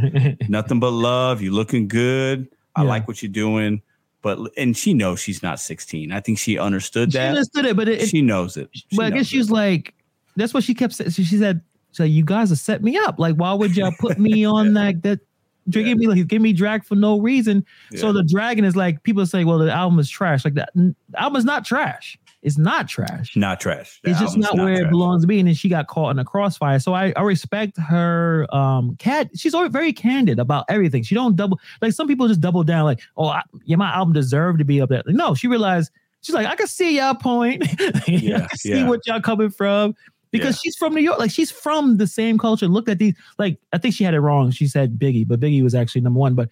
[0.49, 1.41] Nothing but love.
[1.41, 2.49] You looking good.
[2.75, 2.89] I yeah.
[2.89, 3.81] like what you're doing.
[4.23, 6.13] But and she knows she's not 16.
[6.13, 7.25] I think she understood that.
[7.25, 8.69] She understood it, but it, she knows it.
[8.73, 9.95] She but I guess she's like,
[10.37, 11.11] that's what she kept saying.
[11.11, 11.63] She, she said,
[11.93, 13.19] "So you guys have set me up.
[13.19, 14.93] Like, why would y'all put me on yeah.
[14.93, 15.21] that that
[15.69, 15.95] Dragging yeah.
[15.95, 17.65] me like give me drag for no reason.
[17.91, 18.01] Yeah.
[18.01, 20.45] So the dragon is like people say, well, the album is trash.
[20.45, 22.19] Like that the album is not trash.
[22.43, 23.37] It's not trash.
[23.37, 24.01] Not trash.
[24.03, 24.89] The it's just not, not where trash.
[24.89, 25.39] it belongs to be.
[25.39, 26.81] And then she got caught in a crossfire.
[26.81, 28.53] So I, I respect her.
[28.53, 29.31] Um, cat.
[29.37, 31.05] She's always very candid about everything.
[31.05, 32.85] She don't double like some people just double down.
[32.85, 35.03] Like, oh, I, yeah, my album deserved to be up there.
[35.07, 37.65] Like, no, she realized she's like, I can see y'all point.
[38.09, 38.89] yeah, I can see yeah.
[38.89, 39.95] what y'all coming from
[40.33, 40.61] because yeah.
[40.63, 41.19] she's from New York.
[41.19, 42.67] Like she's from the same culture.
[42.67, 43.15] Look at these.
[43.39, 44.51] Like I think she had it wrong.
[44.51, 46.35] She said Biggie, but Biggie was actually number one.
[46.35, 46.49] But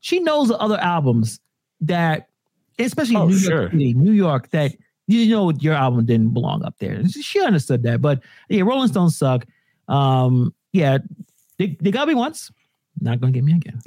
[0.00, 1.40] she knows the other albums
[1.82, 2.28] that,
[2.78, 3.60] especially oh, New sure.
[3.60, 4.72] York City, New York, that
[5.08, 7.06] you know your album didn't belong up there.
[7.08, 8.00] She understood that.
[8.00, 9.44] But yeah, Rolling Stones suck.
[9.88, 10.98] Um, yeah,
[11.58, 12.50] they, they got me once.
[13.00, 13.80] Not gonna get me again.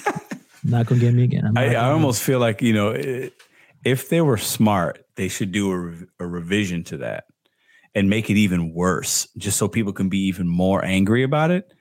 [0.64, 1.56] not gonna get me again.
[1.56, 2.94] I, I almost feel like you know,
[3.84, 5.72] if they were smart, they should do
[6.18, 7.24] a, a revision to that
[7.94, 11.72] and make it even worse, just so people can be even more angry about it.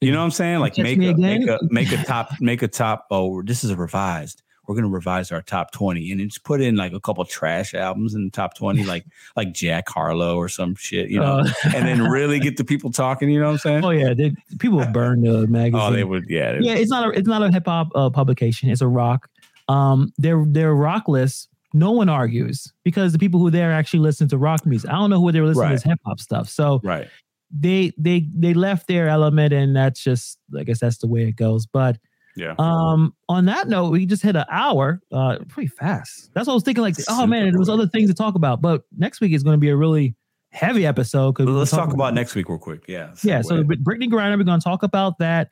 [0.00, 0.60] You know what I'm saying?
[0.60, 3.06] Like make a, make a make a top make a top.
[3.10, 4.42] Oh, this is a revised.
[4.66, 8.14] We're gonna revise our top 20 and just put in like a couple trash albums
[8.14, 9.06] in the top 20, like
[9.36, 12.92] like Jack Harlow or some shit, you know, uh, and then really get the people
[12.92, 13.30] talking.
[13.30, 13.84] You know what I'm saying?
[13.84, 15.80] Oh yeah, they, people burn the magazine.
[15.80, 16.26] Oh, they would.
[16.28, 16.74] Yeah, yeah.
[16.74, 18.70] It's not a it's not a hip hop uh, publication.
[18.70, 19.28] It's a rock.
[19.68, 24.28] Um, they're they're rock lists no one argues because the people who there actually listen
[24.28, 24.90] to rock music.
[24.90, 25.80] I don't know who they were listening right.
[25.80, 26.48] to hip hop stuff.
[26.48, 27.08] So right.
[27.50, 31.36] they they they left their element, and that's just I guess that's the way it
[31.36, 31.66] goes.
[31.66, 31.98] But
[32.36, 32.54] yeah.
[32.58, 33.14] Um.
[33.28, 35.00] On that note, we just hit an hour.
[35.12, 36.30] Uh, pretty fast.
[36.34, 36.82] That's what I was thinking.
[36.82, 38.60] Like, oh man, there was other things to talk about.
[38.62, 40.14] But next week is going to be a really
[40.50, 41.34] heavy episode.
[41.34, 42.84] Cause let's talk about, about next week real quick.
[42.88, 43.12] Yeah.
[43.22, 43.42] Yeah.
[43.42, 45.50] So Brittney Griner, we're going to talk about that,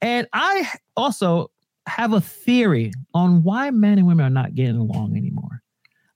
[0.00, 1.50] and I also
[1.86, 5.62] have a theory on why men and women are not getting along anymore.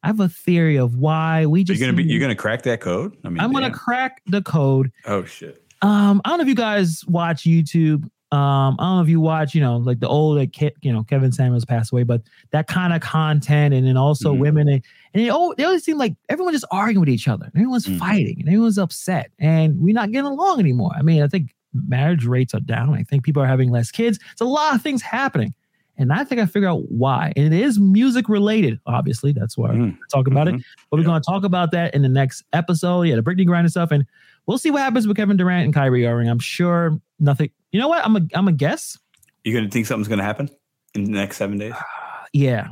[0.03, 1.79] I have a theory of why we just.
[1.79, 2.05] You're gonna be.
[2.05, 3.17] You're gonna crack that code.
[3.25, 3.63] I mean, I'm damn.
[3.63, 4.93] gonna crack the code.
[5.07, 5.63] Oh shit.
[5.83, 8.05] Um, I don't know if you guys watch YouTube.
[8.33, 11.03] Um, I don't know if you watch, you know, like the old, like you know,
[11.03, 14.41] Kevin Samuels passed away, but that kind of content, and then also mm-hmm.
[14.41, 17.51] women, and, and it, oh, they always seem like everyone just arguing with each other.
[17.57, 17.99] Everyone's mm-hmm.
[17.99, 20.93] fighting, and everyone's upset, and we're not getting along anymore.
[20.97, 22.95] I mean, I think marriage rates are down.
[22.95, 24.19] I think people are having less kids.
[24.33, 25.53] It's a lot of things happening.
[26.01, 27.35] And I think I figure out why.
[27.37, 29.33] And it is music related, obviously.
[29.33, 29.93] That's why mm.
[29.93, 30.57] I talk about mm-hmm.
[30.57, 30.65] it.
[30.91, 31.09] But we're yeah.
[31.09, 33.03] going to talk about that in the next episode.
[33.03, 33.91] Yeah, the Brittney Griner stuff.
[33.91, 34.07] And
[34.47, 36.31] we'll see what happens with Kevin Durant and Kyrie Irving.
[36.31, 37.51] I'm sure nothing.
[37.71, 38.03] You know what?
[38.03, 38.99] I'm a I'm a guess.
[39.45, 40.49] You're going to think something's going to happen
[40.95, 41.75] in the next seven days?
[42.33, 42.69] yeah.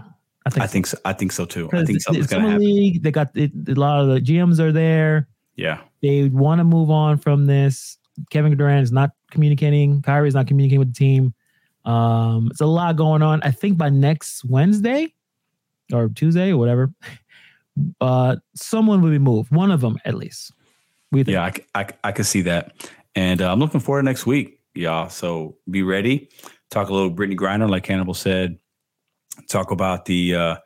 [0.47, 0.73] I think, I so.
[0.73, 0.99] think so.
[1.05, 1.69] I think so too.
[1.75, 2.65] I think something's going to happen.
[2.65, 5.29] League, they got it, a lot of the GMs are there.
[5.55, 5.81] Yeah.
[6.01, 7.99] They want to move on from this.
[8.31, 10.01] Kevin Durant is not communicating.
[10.01, 11.35] Kyrie is not communicating with the team.
[11.89, 13.41] Um, it's a lot going on.
[13.43, 15.15] I think by next Wednesday
[15.93, 16.93] or Tuesday or whatever,
[18.01, 19.51] uh, someone will be moved.
[19.51, 20.53] One of them at least.
[21.11, 22.91] Yeah, I, I, I can see that.
[23.15, 25.09] And uh, I'm looking forward to next week, y'all.
[25.09, 26.29] So be ready.
[26.71, 28.59] Talk a little Brittney Griner, like Hannibal said.
[29.49, 30.57] Talk about the uh,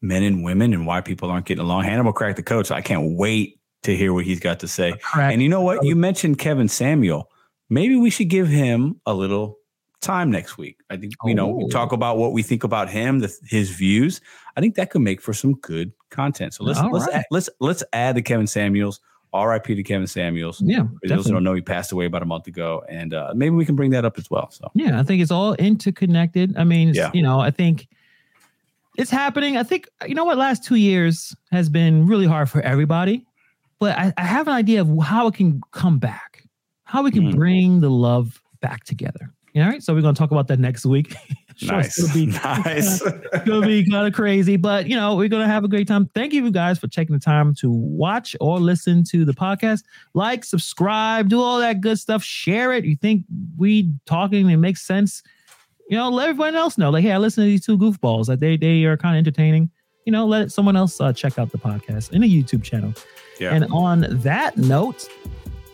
[0.00, 1.84] men and women and why people aren't getting along.
[1.84, 4.94] Hannibal cracked the code, so I can't wait to hear what he's got to say.
[5.14, 5.84] And you know what?
[5.84, 7.28] You mentioned Kevin Samuel.
[7.68, 9.58] Maybe we should give him a little
[10.02, 10.78] time next week.
[10.90, 11.94] I think you know we talk oh.
[11.94, 14.20] about what we think about him, the, his views.
[14.56, 16.54] I think that could make for some good content.
[16.54, 17.16] So let's All let's right.
[17.16, 19.00] add, let's let's add the Kevin Samuels.
[19.34, 19.76] R.I.P.
[19.76, 20.60] to Kevin Samuels.
[20.60, 23.32] Yeah, for those who don't know, he passed away about a month ago, and uh,
[23.34, 24.50] maybe we can bring that up as well.
[24.50, 26.54] So yeah, I think it's all interconnected.
[26.58, 27.10] I mean, yeah.
[27.14, 27.88] you know, I think
[28.98, 29.56] it's happening.
[29.56, 33.24] I think you know what, last two years has been really hard for everybody,
[33.78, 36.44] but I, I have an idea of how it can come back,
[36.84, 37.34] how we can mm.
[37.34, 39.32] bring the love back together.
[39.54, 41.14] All right, so we're going to talk about that next week.
[41.56, 43.02] sure, nice, it's gonna be, nice.
[43.02, 46.08] it's gonna be kind of crazy, but you know we're gonna have a great time.
[46.14, 49.82] Thank you guys for taking the time to watch or listen to the podcast.
[50.14, 52.22] Like, subscribe, do all that good stuff.
[52.22, 52.84] Share it.
[52.84, 53.26] You think
[53.58, 55.22] we talking it makes sense?
[55.90, 56.88] You know, let everyone else know.
[56.88, 58.26] Like, hey, I listen to these two goofballs.
[58.26, 59.70] That they they are kind of entertaining.
[60.06, 62.94] You know, let someone else uh, check out the podcast in the YouTube channel.
[63.38, 63.54] Yeah.
[63.54, 65.08] And on that note,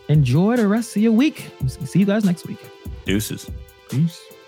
[0.09, 1.49] enjoy the rest of your week.
[1.67, 2.59] See you guys next week.
[3.05, 3.49] Deuces.
[3.89, 4.38] Peace.